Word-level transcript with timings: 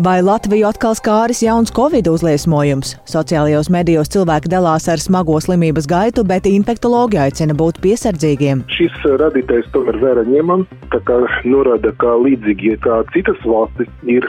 Vai 0.00 0.22
Latviju 0.24 0.64
atkal 0.70 0.94
skāris 0.96 1.42
jauns 1.44 1.68
covid 1.76 2.06
uzliesmojums? 2.08 2.94
Sociālajos 3.04 3.68
medijos 3.68 4.08
cilvēki 4.14 4.48
dalās 4.48 4.86
ar 4.88 5.00
smago 5.02 5.36
slimības 5.36 5.84
gaitu, 5.84 6.24
bet 6.24 6.48
infektologi 6.48 7.18
aicina 7.20 7.52
būt 7.52 7.82
piesardzīgiem. 7.84 8.62
Šis 8.72 8.94
radītājs 9.20 9.68
tomēr 9.74 9.98
vērā 10.00 10.24
ņemam, 10.30 10.64
tā 10.94 11.00
kā 11.04 11.18
norāda, 11.44 11.92
ka 12.00 12.14
līdzīgi 12.24 12.78
kā 12.80 13.02
citas 13.12 13.36
valstis 13.44 13.90
ir 14.08 14.24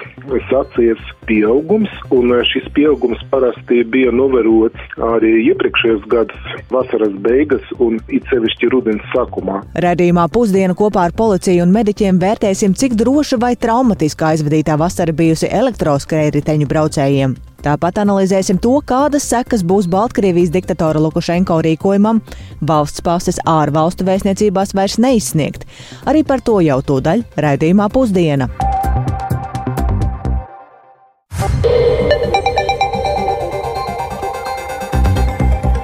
sācies 0.49 0.99
pieaugums, 1.29 1.93
un 2.11 2.35
šis 2.51 2.67
pieaugums 2.75 3.23
parasti 3.31 3.85
bija 3.87 4.11
novērots 4.11 4.99
arī 5.13 5.31
iepriekšējos 5.53 6.03
gadus 6.11 6.59
vasaras 6.73 7.15
beigas 7.23 7.71
un 7.79 8.01
it 8.11 8.27
sevišķi 8.33 8.73
rudens 8.75 9.07
sākumā. 9.15 9.61
Redījumā 9.79 10.27
pusdienu 10.33 10.75
kopā 10.75 11.07
ar 11.07 11.15
policiju 11.15 11.63
un 11.63 11.71
mediķiem 11.71 12.19
vērtēsim, 12.19 12.75
cik 12.75 12.99
droša 12.99 13.39
vai 13.39 13.55
traumatiska 13.55 14.33
aizvadītā 14.33 14.75
vasara 14.81 15.15
bijusi 15.15 15.52
elektroskrējriteņu 15.53 16.69
braucējiem. 16.69 17.35
Tāpat 17.63 18.01
analizēsim 18.01 18.57
to, 18.59 18.73
kādas 18.83 19.29
sekas 19.31 19.63
būs 19.63 19.87
Baltkrievijas 19.91 20.51
diktatora 20.51 20.99
Lukašenko 21.05 21.61
rīkojumam, 21.63 22.19
valsts 22.59 23.05
pases 23.05 23.39
ārvalstu 23.47 24.03
vēstniecībās 24.09 24.75
vairs 24.75 24.99
neizsniegt. 24.99 25.63
Arī 26.03 26.27
par 26.27 26.43
to 26.43 26.59
jau 26.65 26.81
tūdaļ 26.83 27.23
raidījumā 27.39 27.87
pusdiena. 27.93 28.51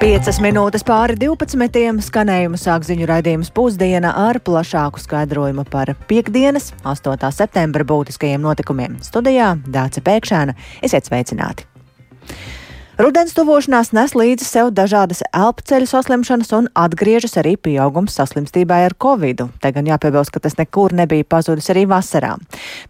Piecas 0.00 0.38
minūtes 0.40 0.80
pāri 0.88 1.12
12. 1.20 1.98
skanējuma 2.06 2.56
sāk 2.56 2.86
ziņu 2.88 3.04
raidījums 3.10 3.50
pusdiena 3.52 4.14
ar 4.16 4.38
plašāku 4.40 5.02
skaidrojumu 5.02 5.66
par 5.68 5.92
piekdienas, 6.08 6.70
8. 6.88 7.28
septembra 7.36 7.84
būtiskajiem 7.84 8.40
notikumiem. 8.40 8.96
Studijā 9.04 9.58
Dāca 9.68 10.00
Pēkšēna. 10.08 10.56
Esiet 10.88 11.12
sveicināti! 11.12 11.69
Rudens 13.00 13.32
tuvošanās 13.32 13.94
nes 13.96 14.12
līdzi 14.12 14.44
sev 14.44 14.70
dažādas 14.76 15.22
elpceļu 15.32 15.86
saslimšanas 15.88 16.50
un 16.52 16.66
atgriežas 16.76 17.38
arī 17.40 17.54
pieaugums 17.56 18.12
saslimstībai 18.18 18.82
ar 18.90 18.94
covid. 19.00 19.40
Te 19.64 19.70
gan 19.72 19.88
jāpiebilst, 19.88 20.34
ka 20.34 20.42
tas 20.44 20.58
nekur 20.58 20.92
nebija 20.98 21.24
pazudis 21.24 21.70
arī 21.72 21.86
vasarā. 21.88 22.34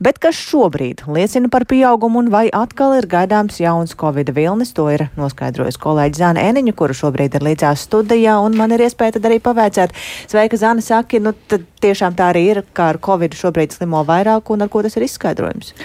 Bet 0.02 0.18
kas 0.18 0.34
šobrīd 0.34 1.04
liecina 1.06 1.52
par 1.54 1.68
pieaugumu 1.70 2.24
un 2.24 2.32
vai 2.34 2.48
atkal 2.50 2.96
ir 2.98 3.06
gaidāms 3.06 3.62
jauns 3.62 3.94
covid 3.94 4.34
vilnis, 4.34 4.74
to 4.74 4.88
ir 4.90 5.06
noskaidrojis 5.20 5.78
kolēģi 5.78 6.24
Zāne 6.24 6.42
Eniņu, 6.50 6.74
kuru 6.74 7.00
šobrīd 7.04 7.38
ir 7.38 7.46
līdzās 7.52 7.86
studijā, 7.86 8.40
un 8.42 8.58
man 8.58 8.74
ir 8.74 8.88
iespēja 8.90 9.20
tad 9.20 9.30
arī 9.30 9.38
pavēcēt. 9.46 9.94
Sveika, 10.26 10.58
Zāne, 10.58 10.82
saki, 10.82 11.22
nu 11.22 11.38
tad 11.46 11.70
tiešām 11.86 12.18
tā 12.18 12.32
arī 12.34 12.48
ir, 12.56 12.66
ka 12.74 12.96
ar 12.96 12.98
covid 12.98 13.38
šobrīd 13.38 13.78
slimo 13.78 14.02
vairāk 14.10 14.50
un 14.50 14.66
ar 14.66 14.74
ko 14.74 14.82
tas 14.82 14.98
ir 14.98 15.06
izskaidrojums. 15.06 15.76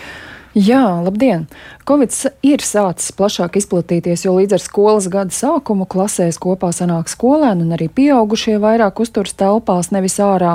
Jā, 0.56 1.02
labdien! 1.04 1.50
Covid 1.84 2.14
ir 2.48 2.62
sācis 2.64 3.12
plašāk 3.12 3.58
izplatīties, 3.60 4.22
jo 4.24 4.38
līdz 4.38 4.56
ar 4.56 4.62
skolas 4.64 5.10
gada 5.12 5.36
sākumu 5.36 5.84
klasēs 5.84 6.40
kopā 6.40 6.70
sanāk 6.72 7.12
skolēni 7.12 7.66
un 7.66 7.74
arī 7.76 7.90
pieaugušie 7.92 8.56
vairāk 8.64 9.02
uzturas 9.04 9.36
telpās, 9.36 9.92
nevis 9.92 10.16
ārā. 10.24 10.54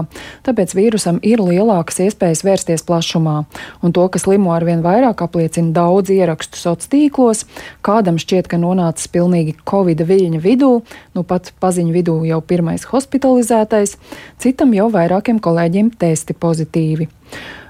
Tāpēc 0.49 0.73
vīrusam 0.79 1.21
ir 1.21 1.45
lielākas 1.45 2.01
iespējas 2.07 2.41
vērsties 2.49 2.87
plašumā. 2.89 3.37
Un 3.85 3.93
to, 3.93 4.09
kas 4.09 4.25
limo 4.25 4.57
ar 4.57 4.65
vien 4.65 4.81
vairāk, 4.81 5.21
apliecina 5.21 5.77
daudz 5.77 6.17
ierakstu 6.17 6.57
sociālos 6.57 6.89
tīklos. 6.97 7.47
Kādam 7.85 8.17
šķiet, 8.17 8.49
ka 8.49 8.57
nonācis 8.57 9.13
pilnīgi 9.13 9.59
Covid 9.69 10.01
viļņa 10.09 10.41
vidū, 10.41 10.75
nu 11.13 11.29
pat 11.29 11.53
paziņu 11.61 11.93
vidū 12.01 12.19
jau 12.25 12.41
pirmais 12.41 12.89
hospitalizētais, 12.89 13.99
citam 14.41 14.73
jau 14.73 14.89
vairākiem 14.97 15.45
kolēģiem 15.45 15.93
testi 16.01 16.41
pozitīvi. 16.41 17.13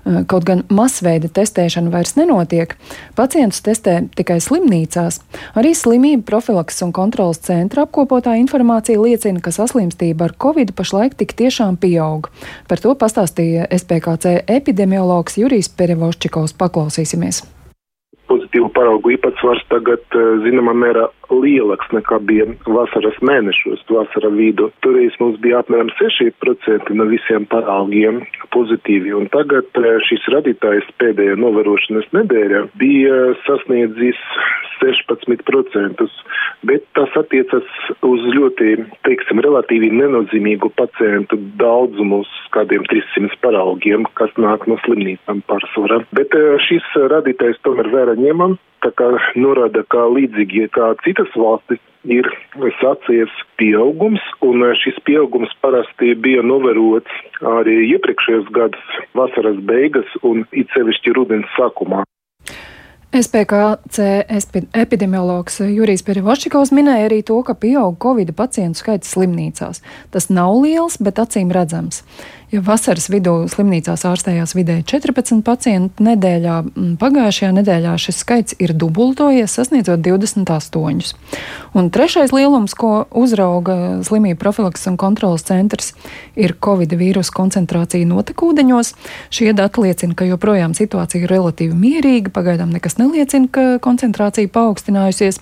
Eh, 0.06 0.22
kaut 0.30 0.46
gan 0.48 0.64
masveida 0.72 1.28
testēšana 1.28 1.92
vairs 1.92 2.14
nenotiek, 2.16 2.72
pacientus 3.18 3.60
testē 3.66 3.98
tikai 4.16 4.38
slimnīcās. 4.40 5.20
Arī 5.60 5.74
slimību 5.76 6.24
profilakses 6.28 6.86
un 6.86 6.94
kontrolas 6.96 7.42
centra 7.44 7.84
apkopotā 7.84 8.38
informācija 8.40 9.00
liecina, 9.00 9.42
ka 9.44 9.52
saslimstība 9.52 10.30
ar 10.30 10.36
covid 10.40 10.72
pašlaik 10.76 11.18
tik 11.20 11.36
tiešām 11.36 11.76
pieaug. 11.80 12.30
Par 12.68 12.80
to 12.80 12.96
pastāstīja 12.96 13.68
SPKC 13.76 14.40
epidemiologs 14.48 15.36
Jurijs 15.40 15.68
Perevoščikovs. 15.76 16.56
Paklausīsimies! 16.60 17.44
Pozitīvu 18.30 18.70
paraugu 18.74 19.14
īpatsvars 19.16 19.64
tagad, 19.72 20.04
eh, 20.14 20.28
zināmā 20.44 20.74
mērā, 20.76 21.08
lielāks 21.30 21.90
nekā 21.94 22.18
bija 22.26 22.46
vasaras 22.66 23.18
mēnešos, 23.26 23.82
vasara 23.90 24.30
vidu. 24.34 24.70
Toreiz 24.84 25.14
mums 25.22 25.38
bija 25.42 25.62
apmēram 25.62 25.90
6% 25.98 26.94
no 26.94 27.06
visiem 27.10 27.46
paraugiem 27.50 28.22
pozitīvi, 28.54 29.14
un 29.18 29.28
tagad 29.34 29.66
eh, 29.78 29.98
šis 30.08 30.26
radītājs 30.34 30.90
pēdējā 31.02 31.36
novērošanas 31.42 32.10
nedēļā 32.16 32.64
bija 32.80 33.20
sasniedzis 33.46 34.18
16%, 34.80 36.06
bet 36.68 36.84
tas 36.96 37.16
attiecas 37.20 37.66
uz 38.06 38.22
ļoti, 38.34 38.76
teiksim, 39.06 39.42
relatīvi 39.44 39.90
nenozīmīgu 39.92 40.72
pacientu 40.78 41.38
daudzumu 41.60 42.22
uz 42.24 42.30
kādiem 42.54 42.86
300 42.90 43.36
paraugiem, 43.44 44.06
kas 44.18 44.32
nāk 44.40 44.66
no 44.70 44.78
slimnīcām 44.84 45.44
pārsvarā. 45.50 46.00
Bet 46.16 46.34
eh, 46.38 46.56
šis 46.66 46.86
radītājs 47.12 47.60
tomēr 47.66 47.90
vērā 47.92 48.16
ņemam 48.24 48.58
tā 48.84 48.92
kā 48.96 49.10
norāda, 49.36 49.84
ka 49.92 50.06
līdzīgi 50.08 50.68
kā 50.76 50.92
citas 51.04 51.32
valstis 51.36 51.80
ir 52.08 52.28
sācies 52.80 53.32
pieaugums, 53.60 54.22
un 54.46 54.64
šis 54.82 55.00
pieaugums 55.04 55.52
parasti 55.60 56.14
bija 56.16 56.44
novērots 56.46 57.18
arī 57.58 57.76
iepriekšējos 57.96 58.48
gadus 58.56 58.94
vasaras 59.18 59.60
beigas 59.68 60.08
un 60.22 60.46
it 60.52 60.72
sevišķi 60.76 61.16
rudens 61.18 61.58
sākumā. 61.58 62.06
SPKC 63.10 64.04
epidemiologs 64.78 65.56
Jurijs 65.66 66.04
Perivošķikovs 66.06 66.70
minēja 66.70 67.08
arī 67.08 67.24
to, 67.26 67.40
ka 67.42 67.56
pieaug 67.58 67.96
covid 67.98 68.30
pacientu 68.38 68.78
skaits 68.78 69.10
slimnīcās. 69.16 69.82
Tas 70.14 70.30
nav 70.30 70.54
liels, 70.62 70.94
bet 71.02 71.18
acīm 71.18 71.50
redzams. 71.50 72.04
Ja 72.50 72.58
vasaras 72.66 73.04
vidū 73.06 73.44
slimnīcās 73.46 74.02
ārstējās 74.10 74.56
vidēji 74.58 74.82
14 74.90 75.44
pacientu 75.46 76.02
nedēļā, 76.02 76.54
pagājušajā 76.98 77.50
nedēļā 77.60 77.92
šis 78.02 78.16
skaits 78.24 78.56
ir 78.58 78.72
dubultojies, 78.74 79.52
sasniedzot 79.54 80.02
28. 80.02 81.12
Un 81.78 81.90
trešais 81.94 82.34
lielums, 82.34 82.74
ko 82.74 83.04
uzrauga 83.14 84.00
slimību 84.02 84.40
profilaks 84.42 84.88
un 84.90 84.96
kontrolas 84.98 85.46
centrs, 85.46 85.92
ir 86.34 86.56
Covid 86.58 86.96
vīrusu 86.98 87.30
koncentrācija 87.36 88.08
notekūdeņos. 88.10 88.90
Šie 89.30 89.52
dati 89.54 89.86
liecina, 89.86 90.18
ka 90.18 90.26
joprojām 90.26 90.74
situācija 90.74 91.22
ir 91.22 91.30
relatīvi 91.30 91.78
mierīga, 91.78 92.34
pagaidām 92.34 92.74
nekas 92.74 92.98
neliecina, 92.98 93.46
ka 93.46 93.68
koncentrācija 93.86 94.50
paaugstinājusies, 94.50 95.38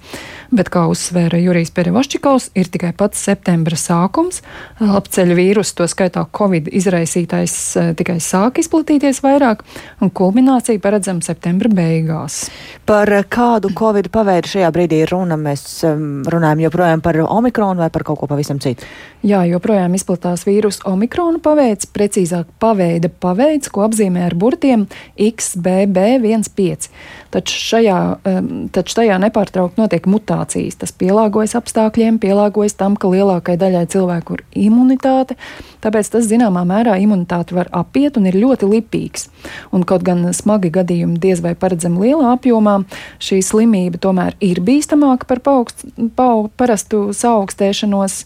bet, 0.52 0.68
kā 0.68 0.84
uzsvēra 0.92 1.40
Jurijs 1.40 1.72
Perevošķikovs, 1.72 2.52
ir 2.52 2.68
tikai 2.68 2.92
pats 3.00 3.24
septembra 3.30 3.80
sākums. 3.80 4.44
Apceļu 4.84 5.40
vīrusu, 5.40 5.78
to 5.80 5.88
skaitā 5.88 6.28
Covid 6.36 6.68
izraisīja 6.68 6.97
izraisītais 6.98 7.54
eh, 7.76 7.90
tikai 7.98 8.18
sāk 8.22 8.58
izplatīties 8.62 9.20
vairāk, 9.22 9.62
un 10.02 10.10
kulminācija 10.10 10.80
paredzama 10.82 11.22
septembra 11.22 11.70
beigās. 11.70 12.48
Par 12.88 13.10
kādu 13.30 13.70
covid 13.76 14.10
paveidu 14.10 14.48
šajā 14.54 14.70
brīdī 14.74 15.02
ir 15.04 15.12
runa? 15.12 15.36
Mēs 15.38 15.84
runājam 15.84 16.64
joprojām 16.66 17.02
par 17.04 17.18
omikronu 17.24 17.84
vai 17.84 17.90
par 17.94 18.04
kaut 18.06 18.20
ko 18.22 18.28
pavisam 18.30 18.58
citu? 18.62 18.86
Jā, 19.26 19.42
joprojām 19.50 19.94
izplatās 19.98 20.44
vīrusu 20.46 20.84
omikrona 20.88 21.40
paveids, 21.42 21.88
precīzāk 21.90 22.50
paveida 22.62 23.10
paveids, 23.10 23.70
ko 23.70 23.84
apzīmē 23.86 24.24
ar 24.28 24.36
burtiem 24.38 24.86
XBB15. 25.18 26.90
Taču, 27.28 27.58
šajā, 27.60 27.96
taču 28.72 28.94
tajā 28.96 29.18
nepārtraukti 29.20 29.82
notiek 29.82 30.06
mutācijas. 30.08 30.78
Tas 30.80 30.94
pielāgojas 30.96 31.52
apstākļiem, 31.58 32.16
pielāgojas 32.22 32.78
tam, 32.80 32.96
ka 32.96 33.10
lielākai 33.12 33.58
daļai 33.60 33.84
cilvēku 33.92 34.38
ir 34.38 34.44
imunitāte, 34.68 35.36
tāpēc 35.84 36.08
tas 36.14 36.28
zināmā 36.30 36.64
mērā 36.68 36.96
imunitāti 37.02 37.58
var 37.58 37.68
apiet 37.76 38.16
un 38.16 38.30
ir 38.30 38.38
ļoti 38.40 38.70
lipīgs. 38.72 39.28
Un 39.76 39.84
kaut 39.88 40.06
gan 40.08 40.24
smagi 40.32 40.72
gadījumi 40.72 41.20
diez 41.20 41.44
vai 41.44 41.52
paredzami 41.52 42.06
lielā 42.06 42.32
apjomā, 42.38 42.78
šī 43.20 43.42
slimība 43.44 44.00
tomēr 44.00 44.38
ir 44.40 44.64
bīstamāka 44.64 45.28
par 45.28 45.44
paugst, 45.44 45.84
pa, 46.16 46.30
parastu 46.56 47.10
saaugstēšanos. 47.12 48.22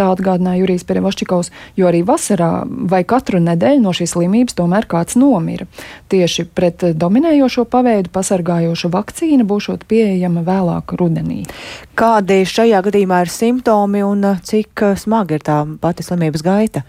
Tā 0.00 0.06
atgādināja 0.14 0.62
Jurijs 0.62 0.86
Perevašķikovs, 0.88 1.50
jo 1.76 1.88
arī 1.90 2.00
vasarā 2.08 2.62
vai 2.64 3.02
katru 3.04 3.36
nedēļu 3.44 3.82
no 3.84 3.92
šīs 3.92 4.14
slimības 4.14 4.56
tomēr 4.56 4.86
kāds 4.88 5.18
nomira. 5.20 5.66
Tieši 6.08 6.46
pret 6.56 6.86
dominējošo 6.96 7.66
paveidu 7.68 8.08
pasargājoša 8.14 8.88
vakcīna 8.94 9.44
būšot 9.50 9.84
pieejama 9.90 10.40
vēlāk 10.46 10.96
rudenī. 10.96 11.42
Kādi 12.00 12.40
šajā 12.48 12.80
gadījumā 12.88 13.20
ir 13.26 13.34
simptomi 13.34 14.00
un 14.06 14.24
cik 14.40 14.88
smagi 15.04 15.36
ir 15.36 15.44
tā 15.44 15.60
pati 15.84 16.06
slimības 16.06 16.46
gaita? 16.48 16.86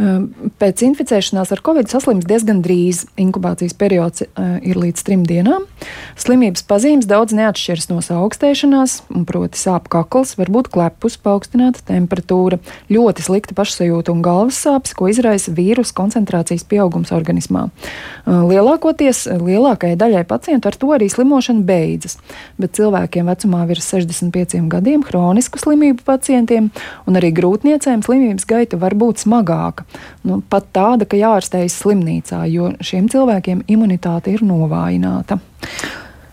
Pēc 0.00 0.80
inficēšanās 0.86 1.50
ar 1.52 1.60
covid 1.64 1.90
saslims 1.92 2.24
diezgan 2.24 2.62
drīz. 2.64 3.02
Inkubācijas 3.20 3.74
periods 3.76 4.24
ir 4.24 4.78
līdz 4.80 5.02
trim 5.04 5.26
dienām. 5.28 5.66
Slimības 6.20 6.64
pazīmes 6.64 7.08
daudz 7.10 7.34
neatšķiras 7.36 7.90
no 7.90 8.00
augstēšanās, 8.00 8.94
proti 9.28 9.60
sāp 9.60 9.90
kakls, 9.92 10.32
varbūt 10.40 10.70
klepus, 10.72 11.18
paaugstināta 11.20 11.84
temperatūra, 11.90 12.60
ļoti 12.92 13.24
slikta 13.26 13.56
pašsajūta 13.58 14.14
un 14.14 14.22
galvas 14.24 14.62
sāpes, 14.64 14.94
ko 14.96 15.10
izraisa 15.12 15.52
vīrusu 15.56 15.92
koncentrācijas 15.98 16.64
pieaugums 16.70 17.12
organismā. 17.16 17.66
Lielākoties 18.24 19.26
lielākajai 19.40 20.00
daļai 20.00 20.24
pacientu 20.28 20.70
ar 20.70 20.80
to 20.80 20.94
arī 20.96 21.10
slimošana 21.12 21.64
beidzas, 21.66 22.16
bet 22.60 22.76
cilvēkiem 22.78 23.28
vecumā 23.28 23.66
virs 23.68 23.92
65 23.92 24.64
gadiem, 24.72 25.04
chronisku 25.04 25.60
slimību 25.60 26.06
pacientiem 26.08 26.72
un 27.04 27.20
arī 27.20 27.34
grūtniecēm 27.36 28.04
slimības 28.06 28.48
gaita 28.48 28.80
var 28.80 28.96
būt 28.96 29.26
smagāka. 29.26 29.89
Nu, 30.26 30.40
pat 30.52 30.68
tāda, 30.76 31.06
ka 31.08 31.18
jārastējas 31.18 31.78
slimnīcā, 31.82 32.42
jo 32.52 32.72
šiem 32.84 33.08
cilvēkiem 33.12 33.64
imunitāte 33.72 34.34
ir 34.34 34.44
novājināta. 34.46 35.40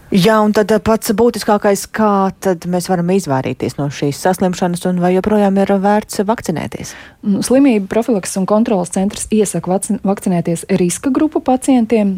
Jā, 0.07 0.37
un 0.39 0.53
tad 0.55 0.71
pats 0.87 1.11
būtiskākais, 1.11 1.81
kā 1.91 2.29
mēs 2.71 2.85
varam 2.87 3.09
izvairīties 3.11 3.73
no 3.75 3.89
šīs 3.91 4.21
saslimšanas 4.23 4.85
un 4.87 5.01
vai 5.03 5.09
joprojām 5.17 5.57
ir 5.59 5.73
vērts 5.83 6.21
vakcinēties? 6.23 6.93
Nu, 7.27 7.41
slimību 7.43 7.89
profilaks 7.91 8.37
un 8.39 8.45
kontrolas 8.47 8.93
centrs 8.95 9.25
iesaka 9.35 9.81
vakcinēties 10.07 10.63
riska 10.79 11.11
grupu 11.11 11.41
pacientiem, 11.43 12.13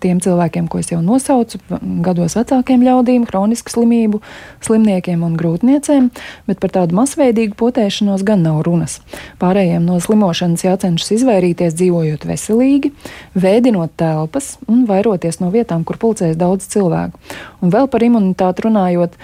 tiem 0.00 0.22
cilvēkiem, 0.24 0.70
ko 0.72 0.80
es 0.80 0.88
jau 0.88 1.02
nosaucu, 1.04 1.60
gados 2.00 2.38
vecākiem 2.38 2.86
ļaudīm, 2.88 3.28
hronisku 3.28 3.74
slimību 3.74 4.22
slimniekiem 4.64 5.20
un 5.28 5.36
grūtniecēm, 5.36 6.08
bet 6.48 6.64
par 6.64 6.72
tādu 6.78 6.96
masveidīgu 6.96 7.58
potēšanos 7.60 8.24
gan 8.24 8.40
nav 8.48 8.62
runas. 8.64 9.02
Pārējiem 9.42 9.84
no 9.84 10.00
slimošanas 10.00 10.64
jācenšas 10.64 11.12
izvairīties 11.18 11.76
dzīvojot 11.76 12.24
veselīgi, 12.32 12.94
vēdinot 13.36 13.98
telpas 14.00 14.54
un 14.64 14.86
vairoties 14.88 15.42
no 15.44 15.52
vietām, 15.52 15.84
kur 15.84 16.00
pulcēs 16.00 16.40
daudz 16.40 16.72
cilvēku 16.72 17.01
cilvēku. 17.02 17.18
Un 17.62 17.70
vēl 17.70 17.88
par 17.88 18.02
imunitāti 18.02 18.66
runājot, 18.66 19.16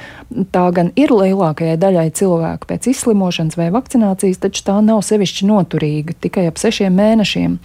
tā 0.53 0.71
gan 0.73 0.93
ir 0.97 1.11
lielākajai 1.11 1.79
daļai 1.79 2.11
cilvēku 2.15 2.69
pēc 2.69 2.91
izslimošanas 2.93 3.57
vai 3.59 3.71
vakcinācijas, 3.71 4.39
taču 4.39 4.65
tā 4.65 4.81
nav 4.83 5.03
sevišķi 5.03 5.47
noturīga 5.47 6.15
tikai 6.21 6.49
ap 6.49 6.59
sešiem 6.59 6.95
mēnešiem. 6.95 7.59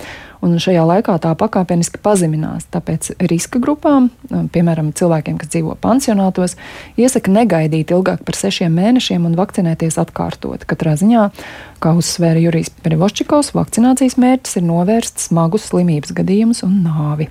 Un 0.44 0.58
šajā 0.60 0.82
laikā 0.84 1.14
tā 1.24 1.32
pakāpeniski 1.40 2.02
pazeminās. 2.04 2.66
Tāpēc 2.68 3.14
riska 3.30 3.62
grupām, 3.64 4.10
piemēram, 4.28 4.90
cilvēkiem, 4.92 5.38
kas 5.40 5.54
dzīvo 5.54 5.78
pansionātos, 5.80 6.58
iesaka 7.00 7.32
negaidīt 7.32 7.94
ilgāk 7.96 8.26
par 8.28 8.36
sešiem 8.36 8.74
mēnešiem 8.76 9.24
un 9.24 9.38
vakcinēties 9.40 9.96
atkārtot. 10.04 10.66
Katrā 10.68 10.98
ziņā, 11.00 11.30
kā 11.80 11.94
uzsvēra 11.96 12.44
Jurijs 12.44 12.74
Perivoščikovs, 12.84 13.54
vakcinācijas 13.56 14.20
mērķis 14.20 14.60
ir 14.60 14.68
novērst 14.68 15.24
smagus 15.30 15.70
slimības 15.72 16.12
gadījumus 16.12 16.66
un 16.68 16.82
nāvi. 16.90 17.30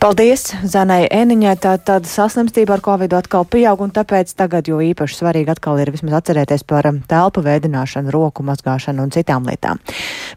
Paldies 0.00 0.46
Zanai 0.64 1.02
Eniņai. 1.12 1.58
Tā 1.60 1.74
tāda 1.84 2.08
saslimstība 2.08 2.72
ar 2.72 2.80
covid 2.80 3.12
atkal 3.18 3.44
pieaug, 3.44 3.82
un 3.84 3.90
tāpēc 3.92 4.30
tagad 4.32 4.70
jo 4.70 4.78
īpaši 4.80 5.18
svarīgi 5.18 5.52
atkal 5.52 5.76
ir 5.82 5.90
vismaz 5.92 6.14
atcerēties 6.22 6.62
par 6.64 6.86
um, 6.88 7.02
telpu 7.04 7.42
veidināšanu, 7.44 8.08
roku 8.14 8.40
mazgāšanu 8.48 9.04
un 9.04 9.12
citām 9.12 9.44
lietām. 9.44 9.76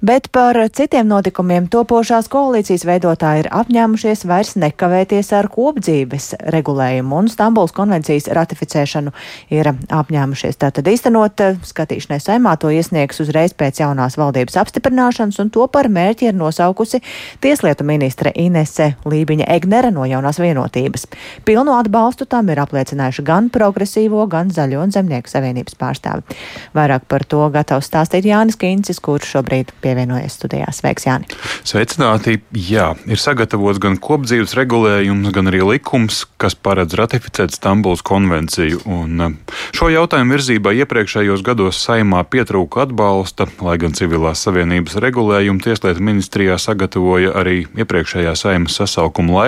Bet 0.04 0.28
par 0.36 0.60
citiem 0.76 1.08
notikumiem 1.08 1.70
topošās 1.72 2.28
koalīcijas 2.34 2.84
veidotāji 2.90 3.46
ir 3.46 3.50
apņēmušies 3.56 4.26
vairs 4.28 4.52
nekavēties 4.60 5.32
ar 5.40 5.48
kopdzīves 5.54 6.28
regulējumu 6.52 7.22
un 7.22 7.32
Stambuls 7.32 7.72
konvencijas 7.72 8.28
ratificēšanu 8.36 9.16
ir 9.56 9.72
apņēmušies 9.72 10.60
tātad 10.60 10.92
īstenot 10.92 11.46
uh, 11.48 11.64
skatīšanai 11.72 12.20
saimā 12.20 12.58
to 12.60 12.74
iesniegs 12.76 13.24
uzreiz 13.24 13.56
pēc 13.56 13.80
jaunās 13.86 14.20
valdības 14.20 14.60
apstiprināšanas, 14.66 15.40
un 15.40 15.56
to 15.56 15.72
par 15.72 15.88
mērķi 15.88 16.34
ir 16.34 16.38
nosaukusi 16.44 17.00
Tieslietu 17.40 17.88
ministre 17.88 18.36
Inese 18.36 18.92
Lībiņa 19.08 19.53
Egnere 19.54 19.92
no 19.94 20.08
jaunās 20.10 20.40
vienotības. 20.42 21.06
Pilnu 21.46 21.76
atbalstu 21.78 22.26
tam 22.30 22.50
ir 22.50 22.62
apliecinājuši 22.64 23.26
gan 23.28 23.50
progresīvo, 23.54 24.26
gan 24.32 24.52
zaļo 24.54 24.82
un 24.84 24.94
zemnieku 24.94 25.30
savienības 25.32 25.78
pārstāvi. 25.80 26.38
Vairāk 26.74 27.06
par 27.12 27.26
to 27.30 27.44
gatavs 27.54 27.90
stāstīt 27.92 28.28
Jānis 28.30 28.58
Kīncis, 28.60 29.02
kurš 29.04 29.36
šobrīd 29.36 29.74
pievienojas 29.84 30.40
studijā. 30.40 30.72
Sveiks, 30.74 31.06
Jāni! 31.08 31.30
Sveicināti! 31.68 32.40
Jā, 32.54 32.94
ir 33.10 33.22
sagatavots 33.22 33.82
gan 33.84 34.00
kopdzīves 34.02 34.56
regulējums, 34.58 35.32
gan 35.36 35.52
arī 35.52 35.62
likums, 35.74 36.24
kas 36.42 36.56
paredz 36.56 36.98
ratificēt 36.98 37.54
Stambuls 37.56 38.04
konvenciju. 38.06 38.82
Un 38.90 39.28
um, 39.28 39.38
šo 39.76 39.92
jautājumu 39.94 40.38
virzībā 40.38 40.74
iepriekšējos 40.82 41.44
gados 41.46 41.82
saimā 41.84 42.24
pietrūka 42.30 42.88
atbalsta, 42.88 43.48
lai 43.64 43.78
gan 43.82 43.96
civilās 43.98 44.44
savienības 44.46 44.98
regulējumu 45.04 45.64
Tieslietu 45.64 46.04
ministrijā 46.04 46.58
sagatavoja 46.62 47.36
arī 47.40 47.64
iepriekšējā 47.80 48.34
saimas 48.40 48.78
sasaukuma 48.80 49.38
laikā, 49.38 49.43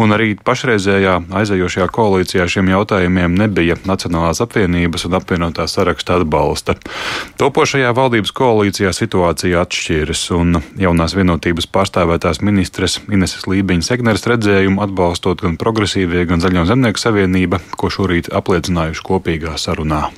un 0.00 0.14
arī 0.14 0.34
pašreizējā 0.44 1.16
aizejošajā 1.40 1.88
koalīcijā 1.94 2.46
šiem 2.50 2.70
jautājumiem 2.72 3.34
nebija 3.38 3.78
Nacionālās 3.88 4.42
apvienības 4.44 5.06
un 5.08 5.18
apvienotā 5.18 5.66
saraksta 5.70 6.20
atbalsta. 6.20 6.76
Topošajā 7.40 7.90
valdības 7.96 8.34
koalīcijā 8.36 8.92
situācija 8.96 9.64
atšķiras, 9.64 10.24
un 10.36 10.62
jaunās 10.80 11.16
vienotības 11.18 11.68
pārstāvētās 11.72 12.42
ministres 12.46 13.00
Ineses 13.10 13.46
Lībiņas 13.50 13.92
Egneres 13.96 14.26
redzējumu 14.30 14.84
atbalstot 14.86 15.44
gan 15.44 15.58
progresīvie, 15.60 16.26
gan 16.30 16.42
Zaļo 16.44 16.66
zemnieku 16.70 17.00
savienība, 17.02 17.62
ko 17.76 17.92
šorīt 17.92 18.32
apliecinājuši 18.32 19.06
kopīgā 19.06 19.56
sarunā. 19.60 20.08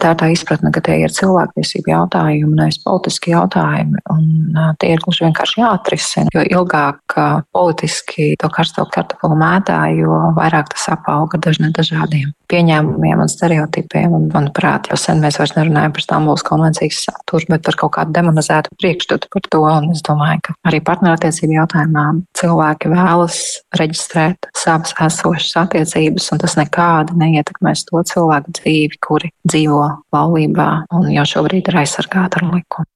Tā 0.00 0.14
ir 0.14 0.18
tā 0.20 0.30
izpratne, 0.32 0.72
ka 0.72 0.80
tie 0.84 0.96
ir 1.04 1.12
cilvēktiesību 1.12 1.92
jautājumi, 1.92 2.56
nevis 2.56 2.80
politiski 2.84 3.34
jautājumi, 3.34 4.00
un 4.12 4.58
tie 4.80 4.94
ir 4.94 5.02
gluži 5.04 5.26
vienkārši 5.26 5.60
jāatrisina. 5.60 6.32
Jo 6.34 6.44
ilgāk 6.60 7.16
politiski 7.52 8.32
to 8.40 8.50
karsto 8.52 8.86
kartupeli 8.94 9.38
mētā, 9.40 9.82
jo 9.98 10.20
vairāk 10.38 10.72
tas 10.72 10.88
apauga 10.96 11.40
dažne 11.42 11.72
dažādiem 11.76 12.32
pieņēmumiem 12.50 13.22
un 13.22 13.30
stereotipiem. 13.30 14.14
Un, 14.16 14.26
manuprāt, 14.32 14.90
jau 14.90 14.98
sen 14.98 15.22
mēs 15.22 15.38
vairs 15.40 15.54
nerunājam 15.56 15.94
par 15.94 16.04
Stambulas 16.04 16.44
konvencijas 16.46 17.04
saturu, 17.06 17.46
bet 17.52 17.64
par 17.66 17.78
kaut 17.84 17.94
kādu 17.98 18.14
demonizētu 18.16 18.74
priekšstatu 18.80 19.30
par 19.32 19.46
to. 19.46 19.62
Un 19.70 19.90
es 19.94 20.02
domāju, 20.06 20.42
ka 20.48 20.56
arī 20.70 20.80
partnerattiecību 20.86 21.58
jautājumā 21.58 22.06
cilvēki 22.40 22.92
vēlas 22.92 23.40
reģistrēt 23.78 24.50
savas 24.56 24.94
esošas 25.06 25.56
attiecības, 25.64 26.30
un 26.34 26.42
tas 26.42 26.56
nekādi 26.58 27.18
neietekmēs 27.20 27.86
to 27.88 28.02
cilvēku 28.10 28.56
dzīvi, 28.60 29.00
kuri 29.04 29.32
dzīvo 29.46 29.89
laulībā 30.14 30.70
un 30.96 31.10
jau 31.14 31.26
šobrīd 31.34 31.70
ir 31.72 31.82
aizsargāta 31.82 32.40
ar 32.40 32.50
likumu. 32.54 32.88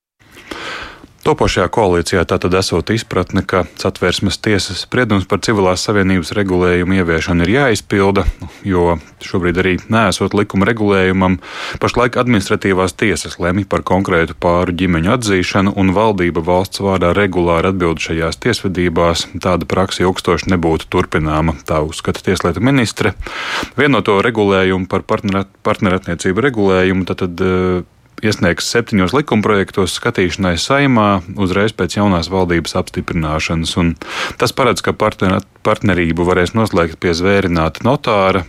Topošajā 1.25 1.71
koalīcijā 1.73 2.23
tātad 2.29 2.53
esot 2.59 2.91
izpratne, 2.93 3.41
ka 3.49 3.63
satversmes 3.81 4.37
tiesas 4.45 4.83
spriedums 4.85 5.25
par 5.25 5.41
civilās 5.41 5.81
savienības 5.87 6.35
regulējumu 6.37 6.99
ieviešanu 6.99 7.47
ir 7.47 7.53
jāizpilda, 7.55 8.27
jo 8.69 8.99
šobrīd 9.25 9.61
arī 9.63 9.73
nesot 9.89 10.37
likuma 10.37 10.69
regulējumam, 10.69 11.39
pašlaik 11.81 12.19
administratīvās 12.21 12.93
tiesas 13.01 13.39
lemj 13.41 13.65
par 13.73 13.87
konkrētu 13.89 14.37
pāru 14.37 14.77
ģimeņu 14.77 15.15
atzīšanu, 15.15 15.73
un 15.81 15.95
valdība 15.97 16.45
valsts 16.45 16.85
vārdā 16.85 17.15
regulāri 17.17 17.73
atbild 17.73 18.05
šajās 18.05 18.43
tiesvedībās. 18.45 19.25
Tāda 19.41 19.65
praksa 19.65 20.05
ilgstoši 20.05 20.53
nebūtu 20.53 20.93
turpināma, 20.93 21.57
tā 21.65 21.81
uzskata 21.89 22.21
tieslietu 22.29 22.61
ministre. 22.61 23.17
Vienoto 23.81 24.21
regulējumu 24.21 24.93
par 24.93 25.09
partnerattiecību 25.09 26.49
regulējumu 26.51 27.09
tad, 27.09 27.25
tad 27.25 27.93
iesniegs 28.23 28.69
septiņos 28.71 29.15
likumprojektos 29.17 29.97
skatīšanai 29.99 30.55
saimā 30.61 31.09
uzreiz 31.41 31.75
pēc 31.77 31.99
jaunās 31.99 32.31
valdības 32.33 32.77
apstiprināšanas. 32.81 33.75
Tas 34.41 34.55
paredz, 34.57 34.85
ka 34.85 34.95
partnerību 34.95 36.29
varēs 36.29 36.55
noslēgt 36.55 37.01
pie 37.03 37.17
zvērināta 37.17 37.87
notāra 37.87 38.45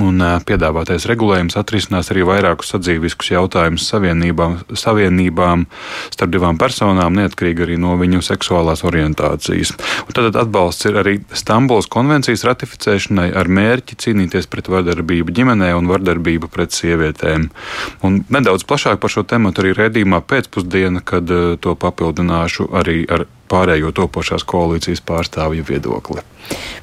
Un 0.00 0.22
piedāvātais 0.48 1.04
regulējums 1.10 1.58
atrisinās 1.60 2.08
arī 2.14 2.22
vairākus 2.24 2.70
sadzīviskus 2.72 3.28
jautājumus 3.34 3.84
savienībām, 3.90 4.54
savienībām 4.72 5.66
starp 6.14 6.32
divām 6.32 6.56
personām, 6.60 7.12
neatkarīgi 7.18 7.66
arī 7.66 7.76
no 7.80 7.98
viņu 8.00 8.22
seksuālās 8.24 8.86
orientācijas. 8.88 9.74
Un 10.06 10.16
tad 10.16 10.38
atbalsts 10.40 10.88
ir 10.88 10.96
arī 11.02 11.18
Stambuls 11.36 11.90
konvencijas 11.92 12.46
ratificēšanai 12.48 13.28
ar 13.36 13.52
mērķi 13.52 13.98
cīnīties 14.06 14.48
pret 14.48 14.72
vardarbību 14.72 15.36
ģimenē 15.36 15.74
un 15.76 15.92
vardarbību 15.92 16.48
pret 16.52 16.72
sievietēm. 16.72 17.50
Un 18.08 18.22
nedaudz 18.32 18.64
plašāk 18.64 19.02
par 19.02 19.12
šo 19.12 19.26
tematu 19.28 19.60
arī 19.60 19.76
redzījumā 19.76 20.22
pēcpusdiena, 20.24 21.04
kad 21.04 21.28
to 21.60 21.76
papildināšu 21.84 22.70
arī 22.80 23.02
ar 23.12 23.28
pārējo 23.52 23.92
topošās 23.96 24.46
koalīcijas 24.48 25.04
pārstāvju 25.08 25.66
viedokli. 25.68 26.24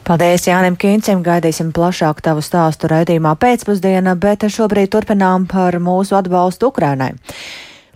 Paldies 0.08 0.48
Jānim 0.48 0.78
Kīncim, 0.80 1.24
gaidīsim 1.26 1.74
plašāku 1.76 2.24
tavu 2.26 2.44
stāstu 2.46 2.90
raidījumā 2.92 3.36
pēcpusdienā, 3.42 4.16
bet 4.16 4.48
šobrīd 4.48 4.94
turpinām 4.94 5.50
par 5.50 5.78
mūsu 5.84 6.16
atbalstu 6.20 6.72
Ukrainai. 6.72 7.16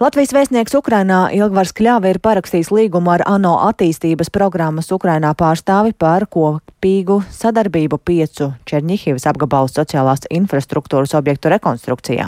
Latvijas 0.04 0.34
vēstnieks 0.36 0.74
Ukrainā 0.76 1.30
Ilgvars 1.32 1.70
Kļāve 1.78 2.10
ir 2.12 2.18
parakstījis 2.20 2.74
līgumu 2.76 3.14
ar 3.14 3.22
ANO 3.24 3.54
attīstības 3.70 4.28
programmas 4.36 4.90
Ukrainā 4.92 5.30
pārstāvi 5.40 5.94
par 5.96 6.26
kopīgu 6.28 7.22
sadarbību 7.32 8.02
piecu 8.04 8.50
Černihivas 8.68 9.24
apgabalu 9.32 9.72
sociālās 9.72 10.26
infrastruktūras 10.28 11.14
objektu 11.16 11.54
rekonstrukcijā. 11.54 12.26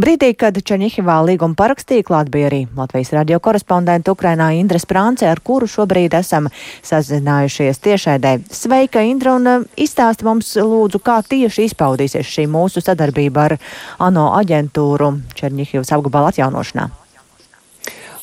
Brīdī, 0.00 0.32
kad 0.40 0.58
Černihivā 0.58 1.20
līgumu 1.28 1.54
parakstīja, 1.60 2.06
klāt 2.08 2.32
bija 2.34 2.48
arī 2.48 2.64
Latvijas 2.74 3.14
radio 3.14 3.38
korespondenta 3.38 4.10
Ukrainā 4.10 4.50
Indra 4.58 4.82
Sprānce, 4.82 5.30
ar 5.30 5.38
kuru 5.38 5.70
šobrīd 5.70 6.18
esam 6.18 6.50
sazinājušies 6.82 7.78
tiešēdē. 7.86 8.34
Sveika, 8.50 9.06
Indra, 9.06 9.36
un 9.38 9.52
uh, 9.52 9.70
izstāsti 9.78 10.26
mums 10.26 10.50
lūdzu, 10.58 11.04
kā 11.04 11.20
tieši 11.22 11.70
izpaudīsies 11.70 12.26
šī 12.26 12.50
mūsu 12.50 12.82
sadarbība 12.82 13.46
ar 13.46 13.58
ANO 14.02 14.32
aģentūru 14.42 15.14
Černihivas 15.38 15.94
apgabala 15.94 16.34
atjaunošanā. 16.34 17.03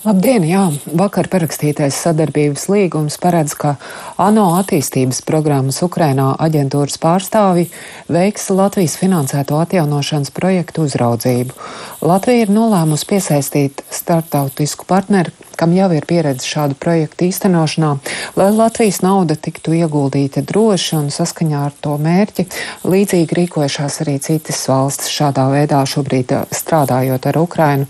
Labdien! 0.02 0.42
Jā, 0.50 0.64
vakar 0.98 1.28
parakstītais 1.30 1.94
sadarbības 1.94 2.64
līgums 2.74 3.20
paredz, 3.22 3.54
ka 3.54 3.76
ANO 4.18 4.48
attīstības 4.58 5.20
programmas 5.28 5.78
Ukrainā 5.86 6.32
aģentūras 6.42 6.98
pārstāvi 7.04 7.68
veiks 8.10 8.50
Latvijas 8.50 8.96
finansēto 8.98 9.60
atjaunošanas 9.62 10.34
projektu 10.34 10.88
uzraudzību. 10.90 11.54
Latvija 12.02 12.48
ir 12.48 12.54
nolēmusi 12.56 13.10
piesaistīt 13.14 13.86
startautisku 13.94 14.90
partneri, 14.90 15.36
kam 15.62 15.76
jau 15.78 15.92
ir 15.94 16.08
pieredze 16.10 16.48
šādu 16.50 16.74
projektu 16.82 17.28
īstenošanā, 17.28 17.92
lai 18.34 18.48
Latvijas 18.50 19.04
nauda 19.06 19.36
tiktu 19.38 19.76
ieguldīta 19.78 20.42
droši 20.42 20.96
un 20.98 21.12
saskaņā 21.14 21.60
ar 21.68 21.76
to 21.86 21.94
mērķi. 22.02 22.48
Līdzīgi 22.90 23.38
rīkojušās 23.38 24.00
arī 24.02 24.16
citas 24.26 24.64
valstis 24.72 25.12
šādā 25.14 25.46
veidā 25.54 25.84
šobrīd 25.86 26.34
strādājot 26.58 27.28
ar 27.30 27.38
Ukrainu. 27.44 27.86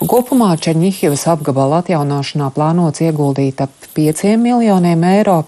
Kopumā 0.00 0.54
Čerņihivas 0.64 1.26
apgabala 1.34 1.82
atjaunošanā 1.84 2.48
plānots 2.56 3.04
ieguldīt 3.04 3.60
ap 3.66 3.76
5 3.94 4.36
miljoniem 4.40 5.04
eiro. 5.04 5.42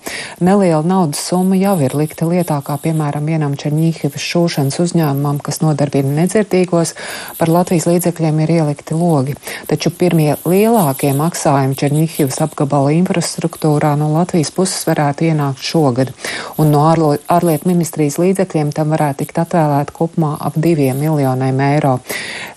Neliela 0.45 0.83
naudas 0.85 1.23
summa 1.25 1.57
jau 1.57 1.79
ir 1.81 1.95
likta 1.97 2.27
lietā, 2.29 2.59
kā 2.67 2.77
piemēram 2.85 3.25
vienam 3.33 3.57
Čerņihivas 3.57 4.29
šūšanas 4.29 4.81
uzņēmumam, 4.83 5.41
kas 5.41 5.63
nodarbina 5.65 6.13
nedzirdīgos, 6.21 6.93
par 7.39 7.53
Latvijas 7.53 7.89
līdzekļiem 7.89 8.45
ir 8.45 8.55
ielikti 8.59 8.99
logi. 8.99 9.39
Taču 9.71 9.95
pirmie 9.95 10.35
lielākie 10.45 11.15
maksājumi 11.17 11.62
maksājumi 11.63 11.79
Černihivas 11.79 12.41
apgabala 12.43 12.91
infrastruktūrā 12.97 13.95
no 13.99 14.11
Latvijas 14.13 14.51
puses 14.51 14.83
varētu 14.87 15.29
ienākt 15.31 15.63
šogad, 15.63 16.13
un 16.59 16.73
no 16.73 16.83
ārlietu 16.91 17.69
ministrijas 17.71 18.19
līdzekļiem 18.19 18.73
tam 18.75 18.91
varētu 18.91 19.23
tikt 19.23 19.39
atvēlēt 19.39 19.93
kopumā 19.95 20.37
ap 20.41 20.57
diviem 20.57 20.99
miljoniem 20.99 21.61
eiro. 21.61 22.01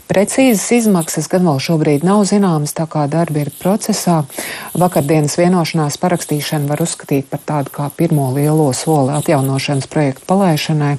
Precīzas 0.06 0.68
izmaksas 0.70 1.26
gan 1.32 1.48
vēl 1.48 1.58
šobrīd 1.66 2.04
nav 2.06 2.20
zināmas, 2.30 2.76
tā 2.78 2.84
kā 2.86 3.08
darbi 3.10 3.42
ir 3.42 3.50
procesā. 3.58 4.20
Vakardienas 4.78 5.34
vienošanās 5.40 5.98
parakstīšana 5.98 6.70
var 6.70 6.84
uzskatīt 6.86 7.26
par 7.32 7.42
tādu 7.42 7.74
kā 7.74 7.88
pirmo 7.98 8.28
lielo 8.36 8.68
soli 8.78 9.16
atjaunošanas 9.18 9.90
projektu 9.90 10.28
palaišanai, 10.30 10.92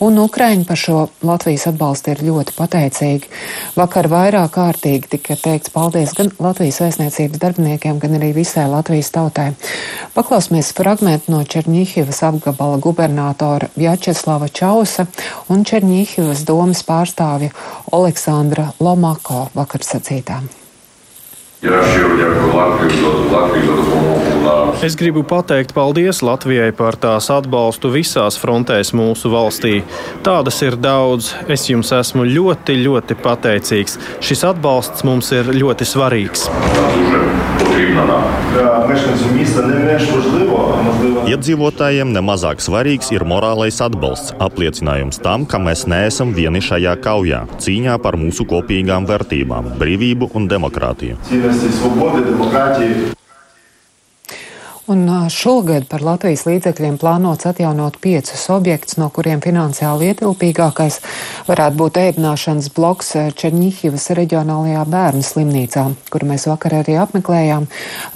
un 0.00 0.16
Ukraiņi 0.22 0.64
par 0.64 0.80
šo 0.80 1.02
Latvijas 1.20 1.66
atbalstu 1.68 2.14
ir 2.14 2.24
ļoti 2.30 2.56
pateicīgi. 2.56 3.28
Vakar 3.76 4.08
vairāk 4.08 4.56
kārtīgi 4.56 5.12
tika 5.18 5.36
teikts 5.36 5.74
paldies 5.76 6.16
gan 6.16 6.32
Latvijas 6.40 6.80
vēstniecības 6.80 7.42
darbiniekiem, 7.46 8.00
gan 8.02 8.18
arī 8.18 8.32
visai 8.36 8.66
Latvijas 8.70 9.12
tautai. 9.14 9.52
Paklausmies 10.14 10.72
fragmentu 10.76 11.32
no 11.32 11.40
Černīhivas 11.46 12.20
apgabala 12.26 12.82
gubernatora 12.82 13.70
Vjačeslava 13.78 14.50
Čausa 14.52 15.06
un 15.48 15.64
Černīhivas 15.64 16.44
domas 16.48 16.84
pārstāvja. 16.86 17.54
Aleksandra 17.96 18.70
Lomako 18.80 19.48
vakar 19.56 19.86
sacītām. 19.86 20.52
Es 24.82 24.94
gribu 24.96 25.22
pateikt 25.24 25.72
paldies 25.74 26.20
Latvijai 26.22 26.68
par 26.76 26.98
tās 27.00 27.30
atbalstu 27.32 27.90
visās 27.94 28.36
frontēs 28.38 28.92
mūsu 28.94 29.32
valstī. 29.32 29.80
Tādas 30.26 30.60
ir 30.66 30.76
daudz. 30.76 31.32
Es 31.48 31.64
jums 31.70 31.90
esmu 31.96 32.28
ļoti, 32.28 32.76
ļoti 32.84 33.16
pateicīgs. 33.24 33.96
Šis 34.20 34.44
atbalsts 34.52 35.06
mums 35.08 35.32
ir 35.34 35.50
ļoti 35.56 35.88
svarīgs. 35.88 36.46
Iedzīvotājiem 41.26 42.12
nemazāk 42.14 42.62
svarīgs 42.62 43.10
ir 43.14 43.26
morālais 43.28 43.80
atbalsts, 43.82 44.34
apliecinājums 44.46 45.20
tam, 45.24 45.46
ka 45.50 45.60
mēs 45.62 45.86
neesam 45.90 46.32
vieni 46.36 46.62
šajā 46.62 46.94
kaujā, 47.02 47.42
cīņā 47.62 47.98
par 48.04 48.18
mūsu 48.20 48.46
kopīgām 48.48 49.08
vērtībām, 49.10 49.74
brīvību 49.82 50.30
un 50.38 50.48
demokrātiju. 50.50 51.18
Un 54.86 55.08
šogad 55.34 55.88
par 55.90 55.98
Latvijas 56.06 56.44
līdzekļiem 56.46 56.94
plānots 57.02 57.48
atjaunot 57.50 57.96
piecus 57.98 58.44
objektus, 58.54 58.94
no 59.00 59.08
kuriem 59.10 59.40
finansiāli 59.42 60.12
ietilpīgākais 60.12 61.00
varētu 61.48 61.78
būt 61.80 61.96
ēdināšanas 61.98 62.68
bloks 62.76 63.10
Černihivas 63.34 64.04
reģionālajā 64.14 64.84
bērnu 64.92 65.26
slimnīcā, 65.26 65.82
kuru 66.14 66.28
mēs 66.30 66.46
vakar 66.46 66.76
arī 66.84 66.94
apmeklējām. 67.02 67.66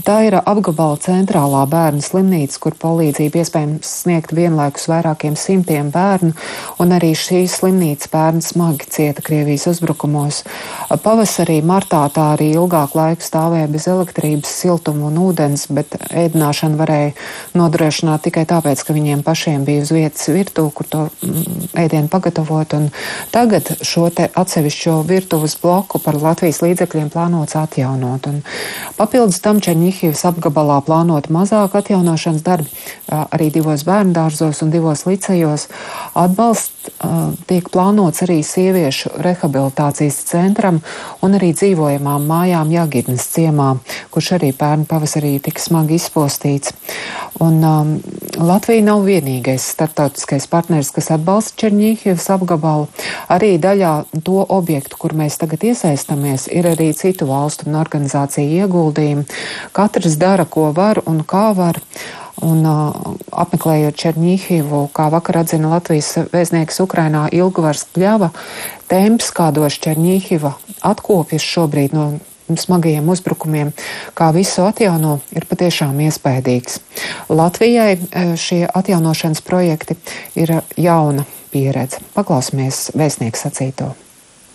Tā 0.07 0.21
ir 0.29 0.37
apgabala 0.39 1.01
centrālā 1.03 1.65
bērnu 1.73 2.05
slimnīca, 2.07 2.61
kur 2.63 2.79
palīdzību 2.87 3.43
iespējams 3.43 3.91
sniegt 4.05 4.31
vienlaikus 4.39 4.87
vairākiem 4.93 5.35
simtiem 5.35 5.91
bērnu, 5.91 6.37
un 6.79 6.95
arī 6.95 7.11
šī 7.19 7.43
slimnīca 7.51 8.13
bērni 8.15 8.47
smagi 8.47 8.87
cieta 8.95 9.27
Krievijas 9.27 9.67
uzbrukumos. 9.75 10.45
Pavasarī, 11.03 11.59
martā 11.67 12.07
tā 12.15 12.31
arī 12.37 12.53
ilgāku 12.55 13.03
laiku 13.03 13.27
stāvēja 13.27 13.67
bez 13.75 13.91
elektrības, 13.91 14.55
siltuma 14.63 15.11
un 15.11 15.19
ūdens, 15.27 15.67
bet 15.75 15.99
ēdināšana 16.15 16.60
ēdināšanu 16.61 16.79
varēja 16.79 17.13
nodrošināt 17.57 18.25
tikai 18.25 18.45
tāpēc, 18.49 18.83
ka 18.85 18.93
viņiem 18.93 19.23
pašiem 19.25 19.65
bija 19.65 19.83
uz 19.83 19.91
vietas 19.93 20.29
virtuve, 20.29 20.71
kur 20.75 20.87
to 20.87 21.09
mm, 21.09 21.71
ēdienu 21.75 22.09
pagatavot. 22.09 22.75
Un 22.75 22.91
tagad 23.33 23.65
šo 23.83 24.11
atsevišķo 24.11 25.03
virtuves 25.07 25.57
bloku 25.61 25.99
par 25.99 26.17
Latvijas 26.21 26.61
līdzekļiem 26.63 27.11
plānots 27.11 27.57
atjaunot. 27.57 28.27
Un 28.27 28.43
papildus 28.99 29.41
tam 29.41 29.61
Čerņihivas 29.61 30.25
apgabalā 30.29 30.81
plānot 30.85 31.31
mazāk 31.31 31.75
atjaunošanas 31.81 32.45
darbi, 32.45 32.69
arī 33.09 33.51
divos 33.51 33.85
bērnu 33.85 34.13
dārzos 34.13 34.63
un 34.63 34.71
divos 34.71 35.07
licejos. 35.07 35.69
Atbalsts 36.15 36.91
tiek 37.49 37.69
plānots 37.73 38.25
arī 38.25 38.41
sieviešu 38.45 39.15
rehabilitācijas 39.21 40.19
centram 40.29 40.81
un 41.25 41.37
arī 41.39 41.53
dzīvojamām 41.57 42.27
mājām 42.29 42.73
Jagidnes 42.73 43.27
ciemā, 43.35 43.75
kurš 44.11 44.35
arī 44.39 44.51
pērn 44.57 44.87
pavasarī 44.91 45.37
tika 45.43 45.63
smagi 45.63 45.97
izpostīts. 45.99 46.75
Un, 47.41 47.61
um, 47.65 47.93
Latvija 48.41 48.85
nav 48.85 49.05
vienīgais 49.07 49.65
starptautiskais 49.75 50.47
partners, 50.51 50.93
kas 50.95 51.11
atbalsta 51.15 51.57
Čerņīhivas 51.65 52.29
apgabalu. 52.35 52.89
Arī 53.33 53.55
daļā 53.63 53.93
to 54.27 54.45
objektu, 54.45 54.99
kur 55.01 55.15
mēs 55.17 55.39
tagad 55.41 55.65
iesaistamies, 55.71 56.49
ir 56.53 56.69
arī 56.73 56.91
citu 56.97 57.29
valstu 57.31 57.69
un 57.71 57.79
organizāciju 57.81 58.65
ieguldījumi. 58.65 59.29
Katrs 59.77 60.19
dara, 60.21 60.47
ko 60.47 60.71
var 60.77 61.03
un 61.07 61.23
kā 61.25 61.51
var. 61.57 61.83
Un, 62.41 62.63
uh, 62.65 62.95
apmeklējot 63.37 63.99
Černīhivu, 64.01 64.87
kā 64.97 65.11
vakar 65.13 65.43
atzina 65.43 65.75
Latvijas 65.75 66.15
vēstnieks 66.33 66.81
Ukrainā 66.81 67.27
Ilgvars 67.37 67.85
Kļava, 67.93 68.31
temps, 68.89 69.29
kādos 69.37 69.77
Černīhiva 69.85 70.55
atkopjas 70.81 71.45
šobrīd 71.45 71.93
no 71.93 72.07
smagajiem 72.59 73.09
uzbrukumiem, 73.13 73.73
kā 74.19 74.31
visu 74.35 74.65
atjauno, 74.67 75.19
ir 75.37 75.47
patiešām 75.51 76.01
iespaidīgs. 76.07 76.81
Latvijai 77.31 77.93
e, 77.95 78.25
šie 78.41 78.65
atjaunošanas 78.67 79.43
projekti 79.47 79.99
ir 80.35 80.61
jauna 80.77 81.27
pieredze. 81.53 82.03
Paklausīsimies 82.15 82.91
vēstnieku 82.99 83.39
sacīto. 83.39 83.95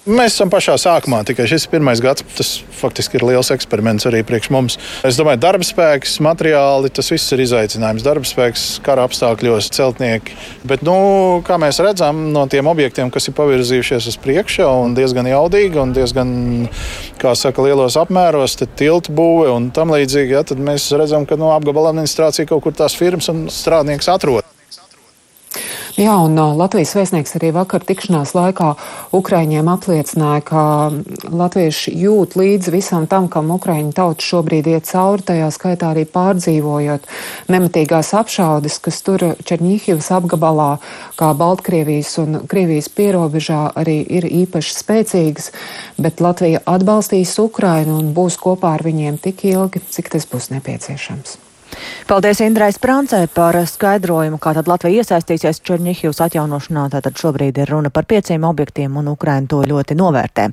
Mēs 0.06 0.36
esam 0.36 0.52
pašā 0.54 0.76
sākumā, 0.78 1.24
tikai 1.26 1.48
šis 1.50 1.64
ir 1.66 1.72
pirmais 1.72 1.98
gads. 1.98 2.22
Tas 2.38 2.50
faktiski 2.78 3.18
ir 3.18 3.24
liels 3.26 3.50
eksperiments 3.56 4.06
arī 4.06 4.20
priekš 4.28 4.52
mums. 4.54 4.76
Es 5.08 5.18
domāju, 5.18 5.40
darba 5.42 5.66
spēks, 5.66 6.20
materiāli, 6.22 6.92
tas 6.94 7.10
viss 7.10 7.34
ir 7.34 7.42
izaicinājums. 7.42 8.06
Darba 8.06 8.30
spēks, 8.30 8.68
kara 8.86 9.08
apstākļos, 9.10 9.72
celtnieki. 9.74 10.38
Bet, 10.62 10.86
nu, 10.86 11.42
kā 11.48 11.58
mēs 11.58 11.82
redzam, 11.82 12.28
no 12.36 12.46
tiem 12.46 12.70
objektiem, 12.70 13.10
kas 13.10 13.32
ir 13.32 13.38
pavirzījušies 13.40 14.12
uz 14.14 14.22
priekšu 14.22 14.70
un 14.86 14.94
diezgan 14.94 15.26
jaudīgi 15.32 15.82
un 15.82 15.98
diezgan, 15.98 16.38
kā 17.18 17.34
saka, 17.34 17.66
lielos 17.66 17.98
apmēros, 17.98 18.60
tad 18.62 18.78
tiltu 18.78 19.16
būve 19.18 19.50
un 19.58 19.72
tam 19.74 19.98
līdzīgi, 19.98 20.38
ja, 20.38 20.46
tad 20.46 20.62
mēs 20.62 20.92
redzam, 20.94 21.26
ka 21.26 21.42
nu, 21.42 21.50
apgabala 21.56 21.96
administrācija 21.96 22.54
kaut 22.54 22.68
kur 22.68 22.78
tās 22.78 22.94
firmas 22.94 23.34
un 23.34 23.48
strādnieks 23.50 24.14
atrodas. 24.14 24.55
Jā, 25.96 26.12
un 26.20 26.36
Latvijas 26.36 26.92
vēstnieks 26.98 27.38
arī 27.38 27.54
vakar 27.56 27.80
tikšanās 27.88 28.34
laikā 28.36 28.74
Ukraiņiem 29.16 29.70
apliecināja, 29.72 30.42
ka 30.44 30.64
latvieši 31.32 31.94
jūt 32.02 32.36
līdzi 32.36 32.74
visam 32.74 33.06
tam, 33.08 33.30
kam 33.32 33.54
Ukraiņu 33.56 33.94
tauta 33.96 34.26
šobrīd 34.26 34.68
iet 34.74 34.90
cauri, 34.90 35.24
tajā 35.24 35.48
skaitā 35.56 35.94
arī 35.94 36.04
pārdzīvojot 36.12 37.08
nematīgās 37.48 38.12
apšaudes, 38.20 38.76
kas 38.84 39.00
tur 39.08 39.24
Černīhivas 39.48 40.12
apgabalā, 40.18 40.68
kā 41.16 41.32
Baltkrievijas 41.32 42.12
un 42.26 42.42
Krievijas 42.44 42.92
pierobežā 42.92 43.62
arī 43.80 44.02
ir 44.20 44.28
īpaši 44.28 44.76
spēcīgas, 44.82 45.50
bet 45.96 46.20
Latvija 46.20 46.60
atbalstīs 46.76 47.40
Ukrainu 47.40 48.02
un 48.04 48.12
būs 48.12 48.36
kopā 48.44 48.76
ar 48.76 48.84
viņiem 48.84 49.24
tik 49.24 49.48
ilgi, 49.48 49.88
cik 49.96 50.12
tas 50.18 50.28
būs 50.28 50.52
nepieciešams. 50.58 51.45
Paldies 52.06 52.40
Indrai 52.46 52.70
Sprancē 52.70 53.24
par 53.34 53.58
skaidrojumu, 53.66 54.38
kā 54.38 54.54
tad 54.54 54.68
Latvija 54.70 55.02
iesaistīsies 55.02 55.62
Černihivas 55.66 56.22
atjaunošanā. 56.28 56.84
Tātad 56.94 57.18
šobrīd 57.18 57.58
ir 57.64 57.72
runa 57.74 57.90
par 57.90 58.06
pieciem 58.06 58.44
objektiem 58.46 58.98
un 59.02 59.10
Ukraina 59.10 59.50
to 59.50 59.64
ļoti 59.66 59.98
novērtē. 59.98 60.52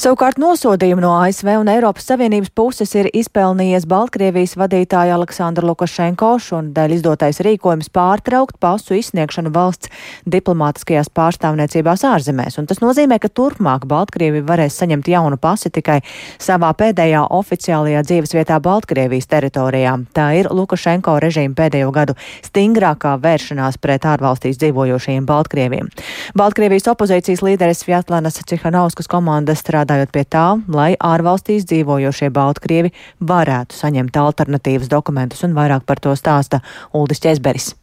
Savukārt 0.00 0.40
nosodījumu 0.40 1.04
no 1.04 1.12
ASV 1.20 1.52
un 1.60 1.68
Eiropas 1.72 2.08
Savienības 2.08 2.52
puses 2.56 2.94
ir 2.96 3.10
izpelnījies 3.12 3.86
Baltkrievijas 3.88 4.56
vadītāja 4.60 5.18
Aleksandra 5.18 5.68
Lukašenko 5.68 6.32
un 6.56 6.72
dēļ 6.76 6.96
izdotais 6.96 7.40
rīkojums 7.44 7.92
pārtraukt 7.92 8.58
pasu 8.60 8.96
izsniegšanu 8.96 9.52
valsts 9.54 9.92
diplomātiskajās 10.24 11.12
pārstāvniecībās 11.16 12.04
ārzemēs. 12.08 12.58
Un 12.60 12.68
tas 12.70 12.80
nozīmē, 12.84 13.20
ka 13.20 13.28
turpmāk 13.28 13.86
Baltkrievija 13.88 14.44
varēs 14.48 14.80
saņemt 14.80 15.12
jaunu 15.12 15.38
pasi 15.40 15.70
tikai 15.72 16.00
savā 16.40 16.72
pēdējā 16.76 17.26
oficiālajā 17.36 18.04
dzīvesvietā 18.08 18.58
Baltkrievijas 18.64 19.30
teritorijā. 19.32 19.96
Tā 20.16 20.28
ir 20.40 20.45
Lukašenko 20.50 21.16
režīma 21.22 21.56
pēdējo 21.58 21.92
gadu 21.94 22.16
stingrākā 22.46 23.16
vēršanās 23.22 23.78
pret 23.82 24.06
ārvalstīs 24.08 24.60
dzīvojošajiem 24.62 25.26
Baltkrieviem. 25.28 25.90
Baltkrievijas 26.36 26.90
opozīcijas 26.92 27.44
līderis 27.46 27.86
Vjatlanas 27.86 28.40
Cihanovskas 28.46 29.10
komanda 29.10 29.56
strādājot 29.56 30.12
pie 30.14 30.26
tā, 30.28 30.46
lai 30.68 30.92
ārvalstīs 31.00 31.66
dzīvojošie 31.70 32.30
Baltkrievi 32.34 32.92
varētu 33.20 33.76
saņemt 33.76 34.20
alternatīvas 34.26 34.92
dokumentus 34.92 35.46
un 35.46 35.56
vairāk 35.56 35.86
par 35.86 36.02
to 36.02 36.14
stāsta 36.18 36.62
Uldis 36.92 37.22
Česberis. 37.24 37.74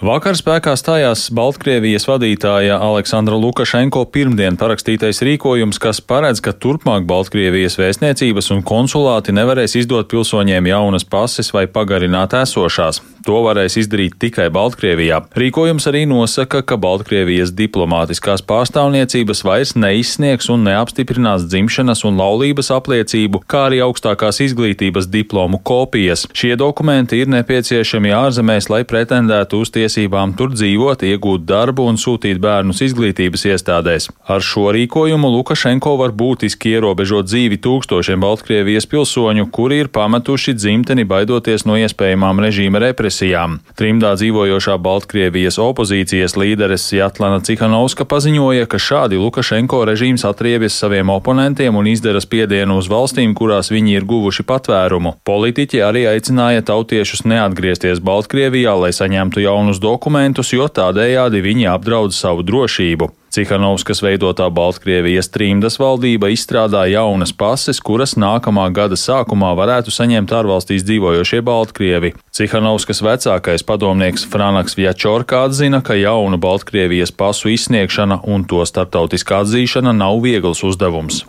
Vakar 0.00 0.32
spēkā 0.32 0.72
stājās 0.80 1.26
Baltkrievijas 1.36 2.06
vadītāja 2.08 2.78
Aleksandra 2.80 3.36
Lukašenko 3.36 4.06
pirmdien 4.08 4.56
parakstītais 4.56 5.20
rīkojums, 5.20 5.76
kas 5.76 6.00
paredz, 6.00 6.40
ka 6.40 6.54
turpmāk 6.56 7.04
Baltkrievijas 7.04 7.76
vēstniecības 7.76 8.48
un 8.56 8.64
konsulāti 8.64 9.36
nevarēs 9.36 9.76
izdot 9.82 10.08
pilsoņiem 10.08 10.72
jaunas 10.72 11.04
pases 11.04 11.52
vai 11.52 11.66
pagarināt 11.68 12.32
esošās. 12.40 13.02
To 13.22 13.36
varēs 13.44 13.76
izdarīt 13.78 14.16
tikai 14.18 14.48
Baltkrievijā. 14.50 15.20
Rīkojums 15.38 15.84
arī 15.86 16.02
nosaka, 16.10 16.64
ka 16.66 16.74
Baltkrievijas 16.80 17.52
diplomātiskās 17.54 18.42
pārstāvniecības 18.48 19.44
vairs 19.46 19.76
neizsniegs 19.78 20.48
un 20.50 20.64
neapstiprinās 20.66 21.44
dzimšanas 21.46 22.02
un 22.08 22.18
laulības 22.18 22.72
apliecību, 22.74 23.44
kā 23.46 23.68
arī 23.68 23.78
augstākās 23.84 24.40
izglītības 24.48 25.06
diplomu 25.12 25.60
kopijas. 25.62 26.24
Šie 26.34 26.56
dokumenti 26.58 27.20
ir 27.22 27.30
nepieciešami 27.30 28.10
ārzemēs, 28.24 28.72
lai 28.72 28.82
pretendētu 28.88 29.62
uz 29.62 29.70
tiesībām 29.82 30.36
tur 30.38 30.54
dzīvot, 30.54 31.02
iegūt 31.02 31.44
darbu 31.48 31.90
un 31.90 31.98
sūtīt 32.00 32.38
bērnus 32.42 32.82
izglītības 32.86 33.46
iestādēs. 33.52 34.08
Ar 34.30 34.42
šo 34.44 34.70
rīkojumu 34.76 35.30
Lukašenko 35.34 35.96
var 36.00 36.14
būtiski 36.16 36.76
ierobežot 36.76 37.26
dzīvi 37.28 37.58
tūkstošiem 37.64 38.22
Baltkrievijas 38.22 38.86
pilsoņu, 38.90 39.48
kuri 39.54 39.82
ir 39.82 39.90
pametuši 39.92 40.54
dzimteni 40.58 41.04
baidoties 41.08 41.66
no 41.66 41.76
iespējamām 41.80 42.42
režīma 42.44 42.82
represijām. 42.86 43.58
Trimdā 43.78 44.14
dzīvojošā 44.18 44.78
Baltkrievijas 44.82 45.58
opozīcijas 45.62 46.36
līderes 46.38 46.86
Jatlana 46.94 47.42
Cihanovska 47.44 48.06
paziņoja, 48.08 48.68
ka 48.70 48.78
šādi 48.78 49.18
Lukašenko 49.20 49.82
režīms 49.88 50.26
atriebjas 50.28 50.78
saviem 50.78 51.10
oponentiem 51.12 51.76
un 51.76 51.90
izdara 51.90 52.22
spiedienu 52.22 52.78
uz 52.78 52.90
valstīm, 52.92 53.34
kurās 53.38 53.72
viņi 53.74 53.96
ir 53.98 54.08
guvuši 54.08 54.46
patvērumu. 54.46 55.16
Politiķi 55.26 55.82
arī 55.82 56.06
aicināja 56.12 56.64
tautiešus 56.70 57.26
neatgriezties 57.26 58.02
Baltkrievijā, 58.04 58.76
lai 58.78 58.92
saņemtu 58.94 59.42
jaunus 59.72 59.80
dokumentus, 59.80 60.52
jo 60.52 60.68
tādējādi 60.68 61.40
viņi 61.42 61.68
apdraud 61.72 62.12
savu 62.12 62.42
drošību. 62.42 63.10
Cihanovskas 63.32 64.02
veidotā 64.04 64.50
Baltkrievijas 64.52 65.30
trījumdas 65.32 65.78
valdība 65.80 66.28
izstrādā 66.34 66.82
jaunas 66.92 67.30
pases, 67.32 67.78
kuras 67.80 68.12
nākamā 68.20 68.66
gada 68.76 68.98
sākumā 69.00 69.54
varētu 69.56 69.88
saņemt 69.88 70.34
ārvalstīs 70.36 70.84
dzīvojošie 70.84 71.40
Baltkrievi. 71.46 72.10
Cihanovskas 72.36 73.00
vecākais 73.00 73.64
padomnieks 73.64 74.26
Franaks 74.28 74.76
Vjačorka 74.76 75.46
atzina, 75.46 75.80
ka 75.80 75.96
jaunu 75.96 76.36
Baltkrievijas 76.36 77.14
pasu 77.16 77.48
izsniegšana 77.54 78.20
un 78.28 78.44
to 78.44 78.60
starptautiskā 78.68 79.40
atzīšana 79.46 79.96
nav 79.96 80.20
viegls 80.20 80.60
uzdevums. 80.68 81.22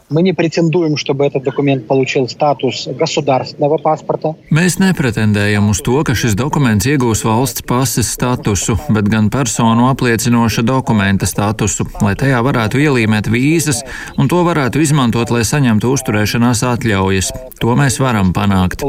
Mēs 4.52 4.80
nepretendējam 4.84 5.72
uz 5.72 5.84
to, 5.88 5.98
ka 6.04 6.18
šis 6.20 6.36
dokuments 6.36 6.92
iegūs 6.92 7.24
valsts 7.24 7.64
pases 7.64 8.12
statusu, 8.12 8.76
bet 8.92 9.08
gan 9.08 9.32
personu 9.32 9.88
apliecinoša 9.94 10.68
dokumenta 10.68 11.32
statusu, 11.32 11.93
lai 12.02 12.16
tajā 12.20 12.42
varētu 12.46 12.82
ielīmēt 12.82 13.30
vīzas, 13.32 13.84
un 14.18 14.32
to 14.32 14.42
varētu 14.48 14.82
izmantot, 14.84 15.34
lai 15.34 15.46
saņemtu 15.48 15.94
uzturēšanās 15.94 16.66
atļaujas. 16.74 17.34
To 17.62 17.78
mēs 17.80 18.00
varam 18.02 18.34
panākt. 18.36 18.82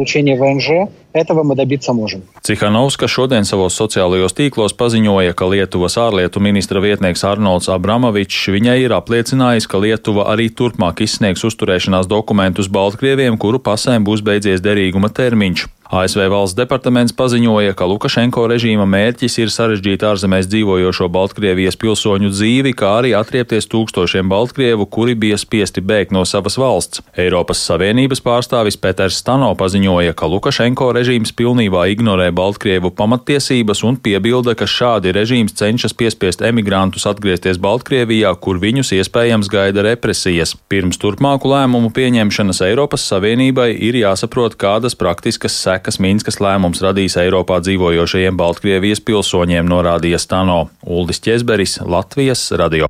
Этого 1.13 1.43
мы 1.43 1.55
добиться 1.55 1.93
можем. 1.93 2.21
Cihanovska 2.43 3.07
šodien 3.07 3.45
savos 3.45 3.74
sociālajos 3.74 4.36
tīklos 4.38 4.75
paziņoja, 4.77 5.33
ka 5.33 5.50
Lietuvas 5.50 5.98
ārlietu 5.98 6.39
ministra 6.39 6.79
vietnieks 6.79 7.25
Arnolds 7.25 7.69
Abramovičs 7.69 8.51
viņai 8.53 8.77
ir 8.85 8.94
apliecinājis, 8.94 9.65
ka 9.65 9.81
Lietuva 9.81 10.29
arī 10.33 10.50
turpmāk 10.53 11.01
izsniegs 11.01 11.44
uzturēšanās 11.50 12.05
dokumentus 12.05 12.70
Baltkrieviem, 12.70 13.42
kuru 13.42 13.57
pasēm 13.57 14.05
būs 14.05 14.22
beidzies 14.22 14.61
derīguma 14.61 15.09
termiņš. 15.09 15.68
ASV 15.89 16.27
valsts 16.29 16.53
departaments 16.53 17.15
paziņoja, 17.18 17.74
ka 17.74 17.87
Lukašenko 17.89 18.44
režīma 18.51 18.83
mērķis 18.85 19.39
ir 19.42 19.50
sarežģīt 19.50 20.03
ārzemēs 20.05 20.46
dzīvojošo 20.46 21.07
Baltkrievijas 21.09 21.79
pilsoņu 21.81 22.29
dzīvi, 22.29 22.75
kā 22.77 22.92
arī 23.00 23.15
atriepties 23.18 23.65
tūkstošiem 23.72 24.29
Baltkrievu, 24.29 24.85
kuri 24.85 25.15
bija 25.18 25.39
spiesti 25.42 25.81
bēgt 25.81 26.13
no 26.13 26.22
savas 26.29 26.59
valsts. 26.61 27.01
Eiropas 27.18 27.63
Savienības 27.65 28.22
pārstāvis 28.22 28.77
Peters 28.77 29.18
Stano 29.18 29.50
paziņoja, 29.57 30.13
ka 30.13 30.29
Lukašenko 30.29 30.92
režīms 31.04 31.34
pilnībā 31.36 31.84
ignorē 31.93 32.30
Baltkrievu 32.32 32.88
pamattiesības 32.97 33.82
un 33.84 33.99
piebilda, 34.00 34.54
ka 34.56 34.64
šādi 34.64 35.12
režīms 35.12 35.52
cenšas 35.58 35.93
piespiest 35.93 36.40
emigrantus 36.40 37.04
atgriezties 37.10 37.60
Baltkrievijā, 37.60 38.32
kur 38.40 38.56
viņus 38.62 38.95
iespējams 38.97 39.50
gaida 39.52 39.84
represijas. 39.84 40.54
Pirms 40.73 40.97
turpmāku 41.02 41.52
lēmumu 41.52 41.93
pieņemšanas 41.93 42.62
Eiropas 42.71 43.04
Savienībai 43.12 43.75
ir 43.76 44.00
jāsaprot, 44.00 44.56
kādas 44.56 44.97
praktiskas 44.97 45.60
sekas 45.60 46.00
Minskas 46.00 46.40
lēmums 46.40 46.80
radīs 46.84 47.19
Eiropā 47.21 47.60
dzīvojošajiem 47.67 48.40
Baltkrievijas 48.40 49.04
pilsoņiem, 49.04 49.69
norādīja 49.69 50.23
Stano 50.25 50.71
Uldis 50.88 51.21
Česberis, 51.21 51.82
Latvijas 51.84 52.49
radio. 52.56 52.88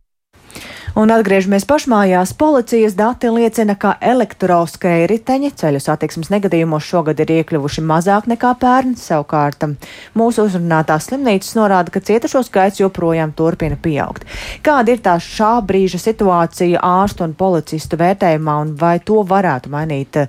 Un 0.94 1.10
atgriežamies 1.10 1.64
pašmājās. 1.66 2.30
Policijas 2.38 2.92
dati 2.94 3.26
liecina, 3.34 3.74
ka 3.74 3.96
elektroskai 3.98 5.08
riteņi 5.10 5.48
ceļu 5.58 5.80
satiksmes 5.82 6.30
negadījumos 6.30 6.86
šogad 6.86 7.18
ir 7.24 7.32
iekļuvuši 7.40 7.82
mazāk 7.82 8.28
nekā 8.30 8.52
pērn. 8.60 8.92
Savukārt 8.94 9.66
mūsu 10.14 10.44
uzrunātās 10.46 11.08
slimnīcas 11.08 11.56
norāda, 11.58 11.90
ka 11.90 11.98
cietušo 11.98 12.44
skaits 12.46 12.78
joprojām 12.78 13.34
turpina 13.34 13.74
pieaugt. 13.74 14.22
Kāda 14.62 14.94
ir 14.94 15.02
tā 15.02 15.16
šā 15.18 15.56
brīža 15.66 15.98
situācija 15.98 16.78
ārstu 16.78 17.26
un 17.26 17.34
policistu 17.34 17.98
vērtējumā 17.98 18.54
un 18.62 18.76
vai 18.78 19.00
to 19.02 19.18
varētu 19.26 19.74
mainīt 19.74 20.22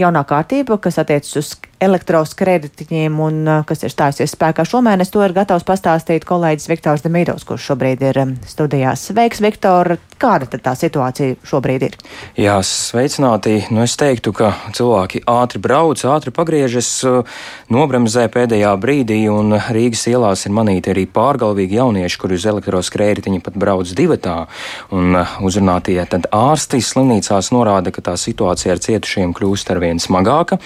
jaunā 0.00 0.24
kārtība, 0.28 0.80
kas 0.82 1.00
attiecas 1.02 1.36
uz 1.40 1.52
elektroskreditiņiem 1.80 3.20
un 3.24 3.40
uh, 3.48 3.62
kas 3.66 3.84
ir 3.86 3.92
stājusies 3.92 4.34
spēkā 4.36 4.66
šomēnes. 4.68 5.10
To 5.14 5.22
ir 5.24 5.32
gatavs 5.36 5.64
pastāstīt 5.64 6.26
kolēģis 6.28 6.68
Viktors 6.68 7.04
Demīrovs, 7.06 7.46
kurš 7.48 7.70
šobrīd 7.70 8.04
ir 8.04 8.20
um, 8.20 8.34
studijās. 8.46 9.08
Sveiks, 9.08 9.40
Viktor! 9.44 9.96
Kāda 10.20 10.44
tad 10.52 10.60
tā 10.60 10.74
situācija 10.76 11.38
šobrīd 11.48 11.86
ir? 11.86 11.94
Jā, 12.36 12.58
sveicināti. 12.66 13.54
Nu, 13.72 13.80
es 13.86 13.94
teiktu, 13.96 14.34
ka 14.36 14.50
cilvēki 14.76 15.22
ātri 15.24 15.62
brauc, 15.64 16.02
ātri 16.04 16.34
pagriežas, 16.36 16.90
uh, 17.08 17.40
nobremzē 17.72 18.26
pēdējā 18.32 18.74
brīdī, 18.80 19.22
un 19.32 19.56
Rīgas 19.72 20.04
ielās 20.12 20.44
ir 20.44 20.52
manīti 20.56 20.92
arī 20.92 21.06
pārgalvīgi 21.08 21.80
jaunieši, 21.80 22.20
kuri 22.20 22.36
uz 22.36 22.44
elektroskrējētiņa 22.52 23.40
pat 23.46 23.56
brauc 23.56 23.94
divatā. 23.96 24.36
Un 24.92 25.16
uh, 25.16 25.34
uzrunātie 25.40 25.96
tad 26.12 26.28
ārsti 26.36 26.82
slimnīcās 26.84 27.48
norāda, 27.56 27.88
ka 27.88 28.04
tā 28.10 28.18
situācija 28.20 28.76
ar 28.76 28.84
cietušiem 28.84 29.32
kļūst 29.32 29.72
arvien 29.72 29.89
krietni 29.90 30.00
smagāka. 30.02 30.58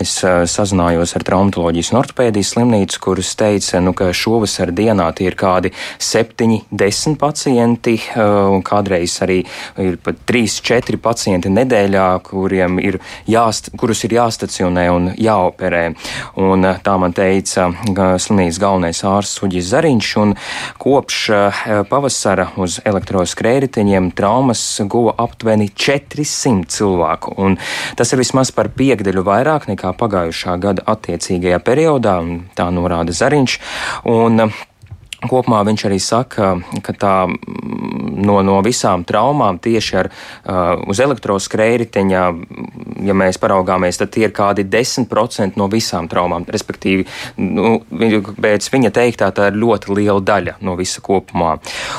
Es 0.00 0.22
uh, 0.24 0.44
sazinājos 0.48 1.14
ar 1.16 1.24
traumatoloģijas 1.26 1.92
un 1.92 2.00
ortopēdijas 2.00 2.54
slimnīcu, 2.54 3.00
kuras 3.02 3.34
teica, 3.36 3.80
nu, 3.80 3.92
ka 3.96 4.10
šovasar 4.12 4.72
dienā 4.72 5.10
tie 5.16 5.28
ir 5.28 5.36
kādi 5.36 5.72
7, 5.98 6.64
10 6.70 7.18
pacienti, 7.20 7.98
uh, 8.14 8.48
un 8.54 8.62
kādreiz 8.62 9.18
arī 9.24 9.42
ir 9.80 9.98
pat 10.02 10.22
3, 10.28 10.60
4 10.64 11.00
pacienti 11.02 11.52
nedēļā, 11.52 12.06
kuriem 12.24 12.80
ir 12.80 13.00
jāst, 13.28 13.72
kurus 13.76 14.04
ir 14.04 14.16
jāstacionē 14.16 14.88
un 14.94 15.10
jāoperē. 15.20 15.84
Un, 16.40 16.64
uh, 16.64 16.80
tā 16.80 16.96
man 17.00 17.14
teica 17.16 17.70
slimnīcas 17.90 18.60
galvenais 18.60 19.04
ārsts 19.04 19.44
Uģis 19.44 19.70
Zariņš, 19.74 20.10
un 20.20 20.34
kopš 20.80 21.20
pavasara 21.90 22.50
uz 22.60 22.78
elektroskrējējiņiem 22.88 24.10
traumas 24.16 24.62
guva 24.90 25.14
aptuveni 25.20 25.68
400 25.74 26.70
cilvēku. 26.70 27.34
Un 27.40 27.58
tas 27.98 28.12
ir 28.12 28.20
vismaz 28.20 28.52
par 28.54 28.69
piekdeļu 28.76 29.24
vairāk 29.26 29.68
nekā 29.70 29.92
pagājušā 30.00 30.56
gada 30.62 30.86
attiecīgajā 30.94 31.60
periodā, 31.66 32.18
tā 32.56 32.68
norāda 32.74 33.14
Zariņš. 33.16 33.58
Un, 34.10 34.50
Kopumā 35.20 35.60
viņš 35.68 35.82
arī 35.84 35.98
saka, 36.00 36.54
ka 36.80 36.94
tā 36.96 37.14
no, 37.28 38.38
no 38.46 38.60
visām 38.64 39.04
traumām 39.04 39.58
tieši 39.60 39.96
ar, 40.00 40.08
uh, 40.08 40.80
uz 40.88 41.00
elektroskrējriteņa, 41.04 42.22
ja 43.04 43.16
mēs 43.16 43.40
paraugāmies, 43.42 44.00
tad 44.00 44.12
tie 44.14 44.26
ir 44.28 44.34
kādi 44.36 44.64
10% 44.64 45.60
no 45.60 45.68
visām 45.72 46.08
traumām. 46.08 46.46
Respektīvi, 46.48 47.04
nu, 47.40 47.80
pēc 47.90 48.68
viņa 48.72 48.92
teiktā, 48.96 49.30
tā 49.36 49.50
ir 49.50 49.58
ļoti 49.60 49.92
liela 49.98 50.22
daļa 50.24 50.56
no 50.64 50.76
visa 50.80 51.04
kopumā. 51.04 51.56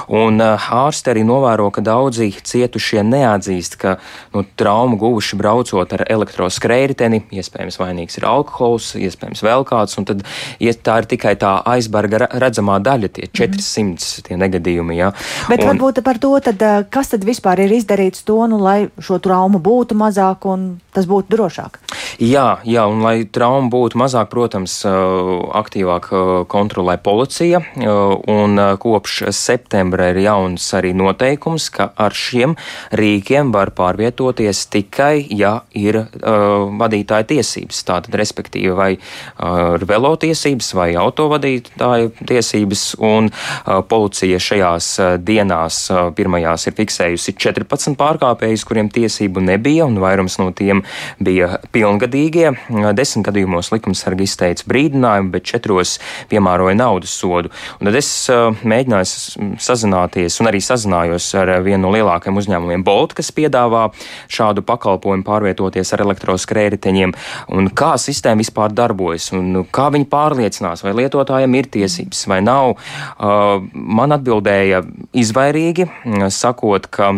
Un 0.09 0.41
uh, 0.41 0.69
ārsti 0.81 1.13
arī 1.13 1.25
novēro, 1.27 1.69
ka 1.73 1.85
daudzi 1.85 2.31
cietušie 2.41 3.05
neatzīst, 3.05 3.77
ka 3.81 3.97
nu, 4.33 4.45
traumu 4.57 4.97
guvuši 5.01 5.37
braucot 5.37 5.93
ar 5.97 6.05
elektroskrējriteni, 6.09 7.25
iespējams 7.37 7.77
vainīgs 7.81 8.17
ir 8.17 8.27
alkohols, 8.29 8.95
iespējams 8.97 9.45
vēl 9.45 9.67
kāds, 9.69 9.97
un 10.01 10.09
tad 10.09 10.25
ja 10.61 10.73
tā 10.73 11.01
ir 11.03 11.09
tikai 11.13 11.35
tā 11.39 11.57
aizbarga 11.69 12.25
redzamā 12.41 12.79
daļa 12.81 13.10
tie 13.15 13.27
400 13.27 13.83
mm. 13.83 14.25
tie 14.27 14.37
negadījumi. 14.39 14.97
Ja. 14.99 15.11
Bet 15.49 15.63
un, 15.63 15.71
varbūt 15.71 16.01
par 16.05 16.19
to, 16.21 16.33
tad, 16.43 16.61
eh, 16.61 16.83
kas 16.91 17.13
tad 17.13 17.25
vispār 17.27 17.63
ir 17.65 17.75
izdarīts 17.77 18.25
to, 18.27 18.39
nu, 18.51 18.61
lai 18.61 18.89
šo 19.01 19.19
traumu 19.23 19.61
būtu 19.63 19.97
mazāk 19.99 20.47
un 20.49 20.67
tas 20.95 21.07
būtu 21.09 21.33
drošāk? 21.35 21.79
Jā, 22.21 22.61
jā, 22.67 22.85
un 22.91 23.01
lai 23.05 23.23
trauma 23.25 23.71
būtu 23.71 23.99
mazāk, 24.01 24.29
protams, 24.31 24.81
aktīvāk 24.85 26.09
kontrolē 26.51 26.97
policija, 27.01 27.61
un 27.81 28.61
kopš 28.81 29.23
septembra 29.35 30.11
ir 30.11 30.21
jauns 30.25 30.67
arī 30.77 30.91
noteikums, 30.97 31.69
ka 31.73 31.89
ar 31.95 32.15
šiem 32.15 32.55
rīkiem 32.97 33.51
var 33.55 33.71
pārvietoties 33.77 34.65
tikai, 34.71 35.25
ja 35.33 35.61
ir 35.77 35.97
uh, 36.01 36.67
vadītāja 36.81 37.27
tiesības. 37.31 37.81
Tātad, 37.87 38.15
respektīvi, 38.19 38.73
vai 38.77 38.91
uh, 38.97 39.77
velotiesības 39.87 40.73
vai 40.77 40.89
autovadītāja 40.99 42.11
tiesības, 42.19 42.85
un 43.01 43.31
uh, 43.31 43.81
policija 43.87 44.39
šajās 44.41 44.91
dienās 45.25 45.83
pirmajās 46.17 46.67
ir 46.67 46.77
fiksējusi 46.77 47.35
14 47.39 47.97
pārkāpējus, 47.99 48.65
kuriem 48.67 48.91
tiesību 48.93 49.43
nebija, 49.45 49.87
un 49.87 49.99
vairums 50.01 50.37
no 50.41 50.51
tiem 50.55 50.80
bija 51.23 51.59
pilngadīgie. 51.73 52.51
Desmit 52.97 53.27
gadījumos 53.27 53.71
likumsargi 53.73 54.27
izteica 54.27 54.67
brīdinājumu, 54.69 55.31
bet 55.33 55.47
četros 55.51 55.97
piemēroja 56.31 56.77
naudas 56.79 57.13
sodu. 57.17 57.51
Un 57.79 57.89
tad 57.89 57.99
es 57.99 58.11
mēģināju 58.29 59.57
sazināties 59.61 60.39
un 60.41 60.51
arī 60.51 60.61
sazinājos 60.63 61.29
ar 61.39 61.53
vienu 61.65 61.87
no 61.87 61.93
lielākajiem 61.95 62.39
uzņēmumiem 62.41 62.85
Bolt, 62.85 63.15
kas 63.17 63.31
piedāvā 63.35 63.87
šādu 64.31 64.63
pakalpojumu 64.67 65.25
pārvietoties 65.27 65.93
ar 65.95 66.05
elektroskrējriteņiem, 66.05 67.15
un 67.55 67.69
kā 67.77 67.93
sistēma 68.01 68.43
vispār 68.43 68.73
darbojas, 68.75 69.31
un 69.37 69.63
kā 69.73 69.89
viņi 69.93 70.09
pārliecinās, 70.11 70.85
vai 70.85 70.95
lietotājiem 71.01 71.57
ir 71.59 71.69
tiesības 71.73 72.25
vai 72.31 72.41
nav. 72.45 72.75
Uh, 72.75 73.61
man 73.73 74.15
atbildēja 74.15 74.83
izvairīgi, 75.17 75.87
sakot, 76.31 76.87
ka 76.91 77.13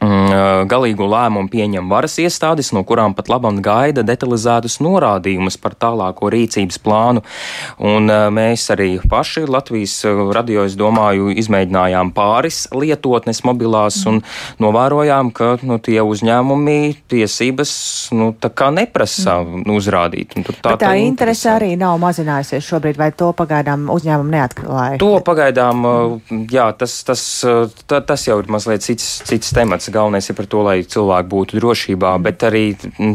galīgo 0.00 1.04
lēmumu 1.10 1.50
pieņem 1.52 1.90
varas 1.90 2.16
iestādes, 2.22 2.72
no 2.72 2.82
kurām 2.88 3.14
pat 3.16 3.28
labam 3.28 3.60
gaida 3.60 4.02
detalizētus 4.06 4.78
norādījumus 4.80 5.58
par 5.60 5.74
tālāko 5.76 6.30
rīcības 6.32 6.80
plānu. 6.80 7.22
Un 7.78 8.08
mēs 8.32 8.68
arī 8.72 8.94
paši 9.10 9.44
Latvijas 9.50 9.98
radio, 10.34 10.64
es 10.64 10.76
domāju, 10.80 11.30
izmēģinājām 11.42 12.14
pāris 12.16 12.62
lietotnes 12.72 13.42
mobilās 13.44 14.00
un 14.08 14.22
novērojām, 14.62 15.32
ka 15.36 15.58
nu, 15.62 15.76
tie 15.82 16.00
uzņēmumi 16.00 16.78
tiesības 17.10 17.74
nu, 18.16 18.32
neprasa 18.70 19.40
mm. 19.42 19.68
uzrādīt. 19.74 20.34
Tā, 20.40 20.46
Bet 20.50 20.62
tā, 20.64 20.74
tā 20.86 20.94
interese 21.00 21.50
arī 21.52 21.74
nav 21.80 21.98
mazinājusies 22.00 22.64
šobrīd, 22.64 22.98
vai 23.00 23.10
to 23.12 23.32
pagaidām 23.36 23.88
uzņēmumu 23.92 24.34
neatklāja? 24.36 24.98
To 25.02 25.12
pagaidām, 25.26 25.84
jā, 26.50 26.70
tas, 26.78 26.96
tas, 27.04 27.24
tas, 27.84 28.04
tas 28.08 28.26
jau 28.28 28.40
ir 28.40 28.50
mazliet 28.52 28.84
cits, 28.86 29.20
cits 29.28 29.52
temats 29.56 29.89
galvenais 29.94 30.28
ir 30.30 30.36
par 30.38 30.46
to, 30.50 30.62
lai 30.66 30.80
cilvēki 30.82 31.28
būtu 31.30 31.60
drošībā, 31.60 32.12
bet 32.24 32.44
arī 32.46 32.64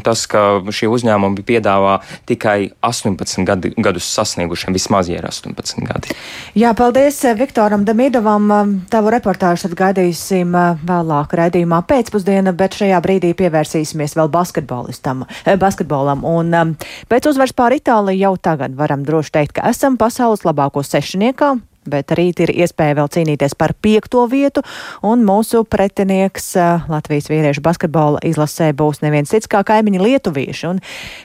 tas, 0.05 0.25
ka 0.29 0.61
šie 0.69 0.89
uzņēmumi 0.91 1.43
piedāvā 1.45 1.97
tikai 2.29 2.71
18 2.85 3.45
gadi, 3.47 3.73
gadus 3.77 4.07
sasniegušiem, 4.15 4.75
vismaz 4.75 5.09
ir 5.11 5.25
18 5.27 5.83
gadi. 5.87 6.15
Jā, 6.57 6.73
paldies 6.77 7.21
eh, 7.25 7.35
Viktoram 7.37 7.85
Damidovam. 7.87 8.49
Um, 8.51 8.73
tavu 8.91 9.11
reportāžu 9.13 9.67
tad 9.67 9.77
gaidīsim 9.79 10.55
eh, 10.55 10.81
vēlāk 10.87 11.35
raidījumā 11.39 11.81
pēcpusdiena, 11.89 12.55
bet 12.57 12.77
šajā 12.79 13.01
brīdī 13.03 13.33
pievērsīsimies 13.37 14.17
vēl 14.17 14.31
basketbolistam, 14.33 15.25
eh, 15.43 15.55
basketbolam. 15.59 16.25
Un 16.25 16.75
pēc 17.11 17.31
uzvaras 17.31 17.55
pār 17.55 17.77
Itāliju 17.79 18.21
jau 18.27 18.35
tagad 18.39 18.75
varam 18.77 19.03
droši 19.05 19.33
teikt, 19.39 19.57
ka 19.59 19.69
esam 19.69 19.97
pasaules 19.99 20.45
labāko 20.47 20.83
sešniekā 20.85 21.55
bet 21.91 22.13
rīt 22.17 22.41
ir 22.43 22.51
iespēja 22.53 22.97
vēl 22.99 23.09
cīnīties 23.11 23.55
par 23.59 23.75
piekto 23.81 24.25
vietu, 24.31 24.63
un 25.05 25.23
mūsu 25.27 25.63
pretinieks 25.69 26.53
Latvijas 26.91 27.29
vīriešu 27.31 27.63
basketbola 27.65 28.21
izlasē 28.25 28.71
būs 28.77 29.01
neviens 29.03 29.31
cits 29.33 29.49
kā 29.51 29.63
kaimiņi 29.67 30.01
lietuvieši. 30.01 30.65
Un 30.69 30.81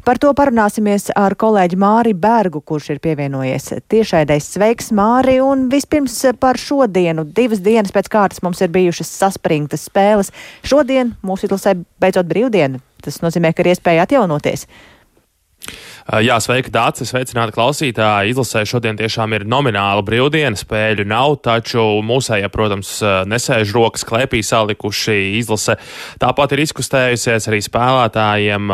par 0.07 0.21
to 0.23 0.33
parunāsimies 0.37 1.11
ar 1.19 1.37
kolēģi 1.41 1.81
Māri 1.81 2.15
Bergu, 2.15 2.63
kurš 2.65 2.93
ir 2.95 3.03
pievienojies 3.05 3.73
tiešaidais 3.91 4.53
sveiks 4.55 4.93
Māri, 4.97 5.39
un 5.45 5.69
vispirms 5.73 6.19
par 6.41 6.61
šodienu. 6.61 7.25
Divas 7.25 7.63
dienas 7.65 7.95
pēc 7.95 8.11
kārtas 8.13 8.45
mums 8.45 8.61
ir 8.61 8.73
bijušas 8.75 9.11
saspringtas 9.23 9.89
spēles. 9.89 10.33
Šodien 10.67 11.15
mūsu 11.27 11.49
izlasē 11.49 11.77
beidzot 12.03 12.29
brīvdiena. 12.31 12.81
Tas 13.01 13.23
nozīmē, 13.25 13.55
ka 13.55 13.65
ir 13.65 13.73
iespēja 13.73 14.05
atjaunoties. 14.05 14.67
Jā, 16.11 16.41
sveika, 16.43 16.73
Dārcis, 16.75 17.13
sveicināti 17.13 17.53
klausītāji. 17.55 18.33
Izlasē 18.33 18.65
šodien 18.67 18.97
tiešām 18.99 19.31
ir 19.37 19.45
nomināla 19.47 20.03
brīvdiena, 20.03 20.59
spēļu 20.59 21.05
nav, 21.07 21.37
taču 21.45 21.85
mūsējie, 22.03 22.49
protams, 22.51 22.97
nesēž 23.31 23.71
rokas 23.77 24.03
klēpī 24.09 24.41
salikuši 24.43 25.15
izlase. 25.39 25.77
Tāpat 26.19 26.57
ir 26.57 26.65
izkustējusies 26.65 27.47
arī 27.47 27.61
spēlētājiem 27.63 28.73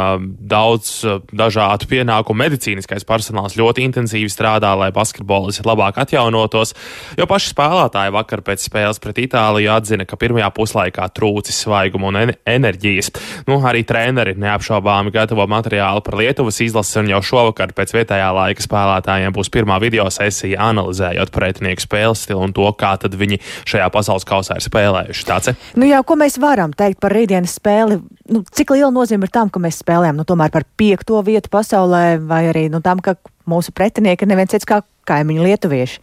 daudz 0.49 0.94
dažādu 1.29 1.90
pienākumu. 1.90 2.40
Medicīniskais 2.46 3.05
personāls 3.05 3.59
ļoti 3.61 3.85
intensīvi 3.85 4.33
strādā, 4.33 4.72
lai 4.72 4.88
basketbolis 4.96 5.61
labāk 5.68 6.01
atjaunotos, 6.07 6.72
jo 7.20 7.29
paši 7.29 7.53
spēlētāji 7.53 8.16
vakar 8.16 8.44
pēc 8.49 8.64
spēles 8.64 9.03
pret 9.05 9.20
Itāliju 9.27 9.75
atzina, 9.77 10.09
ka 10.09 10.16
pirmajā 10.16 10.49
puslaikā 10.57 11.11
trūcis 11.12 11.61
svaiguma 11.66 12.09
un 12.14 12.33
enerģijas. 12.33 13.12
Nu, 13.44 13.61
arī 13.61 13.85
treneri 13.85 14.38
neapšaubāmi 14.40 15.12
gatavo 15.12 15.44
materiālu 15.53 16.01
par 16.07 16.16
Lietuvas 16.22 16.64
izlasi 16.64 17.03
un 17.05 17.12
jau 17.12 17.25
šovakar 17.27 17.75
pēc 17.77 17.95
vietējā 17.97 18.29
laika 18.37 18.65
spēlētājiem 18.65 19.35
būs 19.37 19.51
pirmā 19.53 19.79
video 19.83 20.07
sesija, 20.12 20.61
analizējot 20.71 21.33
pretinieku 21.35 21.85
spēles 21.85 22.25
stilu 22.27 22.45
un 22.47 22.55
to, 22.57 22.67
kā 22.79 22.95
viņi 23.07 23.41
šajā 23.69 23.89
pasaules 23.95 24.27
kausā 24.29 24.59
ir 24.59 24.67
spēlējuši. 24.67 25.27
Tāds, 25.29 25.53
nu 25.79 25.89
jā, 25.89 26.03
ko 26.07 26.19
mēs 26.19 26.39
varam 26.43 26.75
teikt 26.77 27.01
par 27.03 27.15
rītdienas 27.17 27.59
spēli? 27.61 28.01
Nu, 28.33 28.43
cik 28.47 28.75
liela 28.75 28.93
nozīme 28.95 29.29
ir 29.29 29.35
tam, 29.35 29.51
ka 29.53 29.62
mēs 29.62 29.81
spēlējam 29.83 30.23
nu, 30.23 30.27
par 30.27 30.67
piekto 30.79 31.21
vietu 31.27 31.51
pasaulē, 31.53 32.05
vai 32.23 32.47
arī 32.53 32.67
nu, 32.73 32.83
tam, 32.85 33.03
ka 33.03 33.17
mūsu 33.51 33.75
pretinieki 33.77 34.27
ir 34.27 34.33
neviens 34.33 34.55
cits 34.55 34.69
kā 34.69 34.83
kaimiņu 35.09 35.47
lietuvieši? 35.47 36.01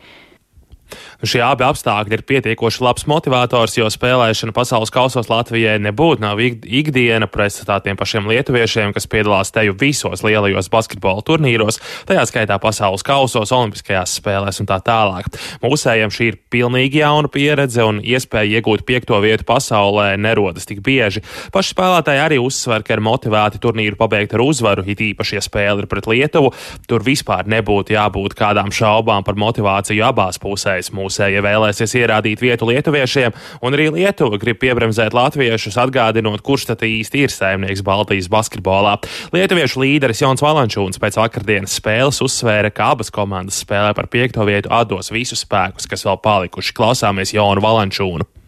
Šie 1.23 1.41
abi 1.45 1.65
apstākļi 1.67 2.17
ir 2.17 2.25
pietiekoši 2.27 2.83
labs 2.83 3.07
motivators, 3.09 3.77
jo 3.77 3.87
spēlēšana 3.91 4.55
pasaules 4.55 4.91
kausos 4.93 5.29
Latvijai 5.31 5.77
nebūtu 5.83 6.23
nav 6.23 6.41
ikdiena 6.43 7.29
pretstatā 7.31 7.79
tiem 7.83 7.99
pašiem 7.99 8.27
lietuviešiem, 8.31 8.93
kas 8.95 9.07
piedalās 9.09 9.53
teju 9.55 9.75
visos 9.79 10.23
lielajos 10.25 10.69
basketbola 10.73 11.23
turnīros, 11.25 11.79
tajā 12.09 12.25
skaitā 12.29 12.59
pasaules 12.63 13.05
kausos, 13.05 13.53
olimpiskajās 13.55 14.17
spēlēs 14.19 14.61
un 14.63 14.69
tā 14.69 14.79
tālāk. 14.83 15.29
Mūsējiem 15.63 16.13
šī 16.13 16.29
ir 16.31 16.39
pilnīgi 16.53 17.01
jauna 17.01 17.31
pieredze 17.31 17.85
un 17.87 18.01
iespēja 18.03 18.59
iegūt 18.59 18.85
piekto 18.87 19.19
vietu 19.23 19.47
pasaulē 19.47 20.13
nerodas 20.19 20.67
tik 20.69 20.83
bieži. 20.85 21.23
Paši 21.53 21.75
spēlētāji 21.75 22.23
arī 22.23 22.39
uzsver, 22.43 22.83
ka 22.85 22.97
ir 22.97 23.03
motivēti 23.05 23.61
turnīru 23.63 23.99
pabeigt 23.99 24.35
ar 24.35 24.43
uzvaru, 24.43 24.85
it 24.89 25.01
īpaši, 25.03 25.37
ja 25.39 25.43
spēle 25.45 25.83
ir 25.83 25.89
pret 25.91 26.09
Lietuvu. 26.09 26.51
Tur 26.89 27.05
vispār 27.05 27.47
nebūtu 27.49 27.95
jābūt 27.95 28.35
kādām 28.37 28.71
šaubām 28.73 29.25
par 29.25 29.39
motivāciju 29.39 30.03
abās 30.07 30.39
pusēs. 30.41 30.82
Vēlreiz 30.83 30.91
mūsēji 30.91 31.43
vēlēsies 31.43 31.95
ierādīt 31.95 32.41
vietu 32.41 32.67
lietuviešiem, 32.67 33.33
un 33.61 33.73
arī 33.73 33.89
Lietuva 33.93 34.37
grib 34.37 34.59
piebremzēt 34.59 35.13
latviešus, 35.13 35.77
atgādinot, 35.77 36.41
kurš 36.41 36.67
tad 36.71 36.83
īsti 36.83 37.23
ir 37.23 37.31
saimnieks 37.31 37.83
Baltijas 37.83 38.29
basketbolā. 38.29 38.99
Lietuviešu 39.33 39.79
līderis 39.83 40.21
Jons 40.21 40.43
Valančūns 40.43 40.99
pēc 40.99 41.17
vakardienas 41.17 41.77
spēles 41.79 42.21
uzsvēra, 42.23 42.71
ka 42.71 42.93
abas 42.93 43.11
komandas 43.11 43.61
spēlē 43.63 43.93
par 43.95 44.07
piekto 44.07 44.45
vietu 44.45 44.71
atdos 44.71 45.11
visus 45.11 45.43
spēkus, 45.45 45.87
kas 45.87 46.05
vēl 46.05 46.19
palikuši. 46.23 46.73
Klausāmies 46.73 47.33
Jonu 47.35 47.63
Valančūnu. 47.63 48.42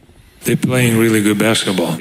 Really 0.45 1.21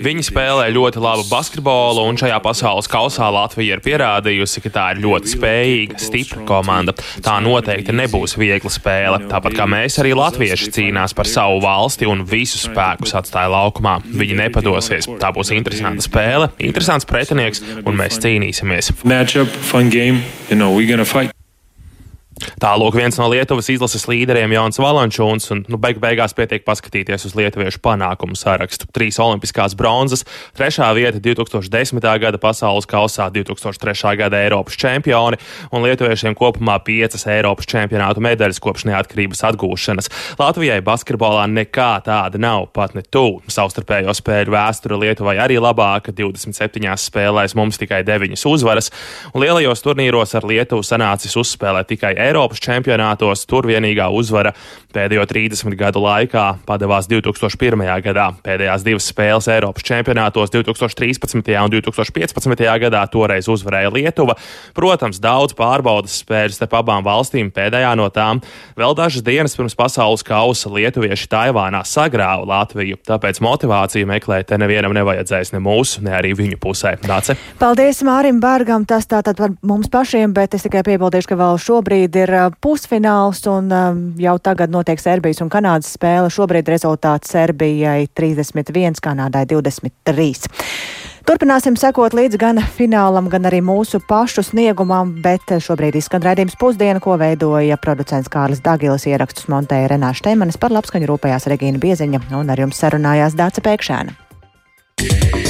Viņi 0.04 0.24
spēlē 0.26 0.66
ļoti 0.74 1.00
labu 1.00 1.24
basketbolu, 1.30 2.02
un 2.04 2.18
šajā 2.20 2.36
pasaules 2.44 2.88
kausā 2.92 3.30
Latvija 3.32 3.78
ir 3.78 3.82
pierādījusi, 3.84 4.60
ka 4.64 4.72
tā 4.74 4.84
ir 4.92 5.00
ļoti 5.04 5.32
spējīga, 5.32 6.00
stipra 6.02 6.44
komanda. 6.48 6.92
Tā 7.24 7.38
noteikti 7.44 7.94
nebūs 7.96 8.36
viegla 8.36 8.72
spēle. 8.72 9.22
Tāpat 9.30 9.56
kā 9.56 9.68
mēs, 9.70 9.96
arī 10.02 10.12
latvieši 10.18 10.72
cīnās 10.76 11.16
par 11.16 11.30
savu 11.30 11.62
valsti 11.64 12.08
un 12.10 12.26
visus 12.28 12.66
spēkus 12.68 13.16
atstāja 13.16 13.52
laukumā. 13.54 14.00
Viņi 14.04 14.40
nepadosies. 14.42 15.08
Tā 15.20 15.32
būs 15.32 15.54
interesanta 15.56 16.04
spēle, 16.04 16.50
interesants 16.58 17.08
pretinieks, 17.08 17.64
un 17.84 17.96
mēs 17.96 18.20
cīnīsimies. 18.20 18.92
Matchup, 19.08 19.48
fun 19.70 19.88
game. 19.88 20.20
You 20.50 20.60
know, 20.60 21.34
Tālāk 22.62 22.96
viens 22.96 23.18
no 23.18 23.26
Lietuvas 23.32 23.68
izlases 23.72 24.06
līderiem 24.10 24.52
Jauns 24.54 24.78
Valančūns, 24.80 25.50
un 25.54 25.62
nu, 25.70 25.78
beig 25.80 25.98
beigās 26.02 26.34
pietiek 26.36 26.64
paskatīties 26.66 27.26
uz 27.28 27.34
lietuviešu 27.38 27.80
panākumu 27.84 28.36
sarakstu. 28.38 28.88
Trīs 28.94 29.18
olimpiskās 29.22 29.76
bronzas, 29.78 30.24
trešā 30.56 30.90
vieta 30.96 31.20
2010. 31.22 32.00
gada 32.22 32.40
pasaules 32.40 32.88
kausā, 32.90 33.30
2003. 33.34 34.14
gada 34.20 34.40
Eiropas 34.44 34.78
čempioni, 34.80 35.40
un 35.74 35.84
lietuviešiem 35.86 36.36
kopumā 36.38 36.78
piecas 36.84 37.26
Eiropas 37.30 37.68
čempionātu 37.70 38.22
medaļas 38.24 38.62
kopš 38.62 38.86
neatkarības 38.90 39.44
atgūšanas. 39.50 40.10
Latvijai 40.40 40.80
basketbolā 40.84 41.46
nekā 41.50 41.90
tāda 42.06 42.40
nav, 42.40 42.68
pat 42.76 42.94
ne 42.96 43.02
tuvu. 43.02 43.42
Savstarpējo 43.50 44.14
spēļu 44.14 44.54
vēsture 44.54 45.00
Lietuvai 45.00 45.36
arī 45.42 45.58
labāka, 45.62 46.14
27 46.14 46.94
spēlēs 47.00 47.56
mums 47.58 47.80
tikai 47.80 48.02
9 48.06 48.46
uzvaras, 48.48 48.90
un 49.32 49.44
lielajos 49.44 49.82
turnīros 49.84 50.34
ar 50.38 50.46
Lietuvu 50.48 50.84
sanācis 50.86 51.36
uzspēlēt 51.40 51.90
tikai 51.94 52.14
Eiropas 52.14 52.33
čempionātos. 52.34 53.44
Tur 53.46 53.68
vienīgā 53.68 54.08
uzvara 54.10 54.50
pēdējo 54.94 55.24
30 55.30 55.76
gadu 55.78 56.02
laikā 56.04 56.44
padevās 56.66 57.06
2001. 57.10 57.82
gadā. 58.04 58.26
Pēdējās 58.44 58.84
divas 58.86 59.06
spēles 59.10 59.48
Eiropas 59.50 59.86
čempionātos 59.86 60.50
2013. 60.54 61.50
un 61.62 61.70
2015. 61.70 62.64
gadā 62.82 63.02
toreiz 63.10 63.48
uzvarēja 63.50 63.92
Lietuva. 63.94 64.36
Protams, 64.74 65.20
daudz 65.22 65.54
pārbaudas 65.58 66.20
spēļu 66.22 66.56
starp 66.58 66.74
abām 66.80 67.04
valstīm. 67.06 67.52
Pēdējā 67.54 67.94
no 67.98 68.08
tām 68.10 68.42
vēl 68.78 68.96
dažas 68.98 69.22
dienas 69.26 69.56
pirms 69.56 69.76
pasaules 69.78 70.26
kausa 70.26 70.72
lietuvieši 70.74 71.30
Taivānā 71.30 71.84
sagrāva 71.86 72.46
Latviju. 72.46 72.98
Tāpēc 73.06 73.42
motivāciju 73.44 74.10
meklēt 74.10 74.50
te 74.50 74.58
nevienam 74.58 74.94
nevajadzēs 74.96 75.54
ne 75.54 75.62
mūsu, 75.62 76.02
ne 76.06 76.14
arī 76.18 76.34
viņu 76.38 76.58
pusē. 76.62 76.96
Dāce. 77.04 77.38
Paldies 77.60 78.02
Mārim 78.06 78.40
Bārgam, 78.42 78.86
tas 78.88 79.06
tātad 79.10 79.38
par 79.38 79.54
mums 79.66 79.90
pašiem, 79.92 80.34
bet 80.34 80.54
es 80.56 80.66
tikai 80.66 80.84
piebildīšu, 80.86 81.30
ka 81.32 81.40
vēl 81.40 81.58
šobrīd 81.60 81.84
Šobrīd 81.84 82.16
ir 82.24 82.32
pusfināls 82.64 83.44
un 83.50 83.70
jau 84.20 84.34
tagad 84.42 84.72
notiek 84.72 85.00
Serbijas 85.00 85.42
un 85.44 85.52
Kanādas 85.52 85.94
spēle. 85.94 86.32
Šobrīd 86.32 86.68
rezultāts 86.72 87.32
Serbijai 87.34 88.08
31, 88.16 89.00
Kanādai 89.04 89.44
23. 89.50 90.50
Turpināsim 91.24 91.76
sekot 91.80 92.12
līdz 92.12 92.36
gan 92.36 92.60
finālam, 92.76 93.30
gan 93.32 93.48
arī 93.48 93.62
mūsu 93.64 94.02
pašu 94.04 94.42
sniegumam, 94.44 95.14
bet 95.24 95.54
šobrīd 95.64 95.96
izskan 95.96 96.20
raidījums 96.24 96.58
pusdiena, 96.60 97.00
ko 97.00 97.16
veidoja 97.20 97.78
producents 97.80 98.28
Kārlis 98.28 98.60
Dagilis, 98.64 99.06
ierakstus 99.08 99.48
montēja 99.48 99.94
Renāša 99.94 100.28
Teimanis, 100.28 100.60
par 100.60 100.76
labskaņu 100.76 101.08
rūpējās 101.08 101.48
Regīna 101.54 101.80
Bieziņa 101.80 102.26
un 102.36 102.52
ar 102.52 102.60
jums 102.66 102.84
sarunājās 102.84 103.40
Dāca 103.40 103.64
Pēkšēna. 103.64 105.43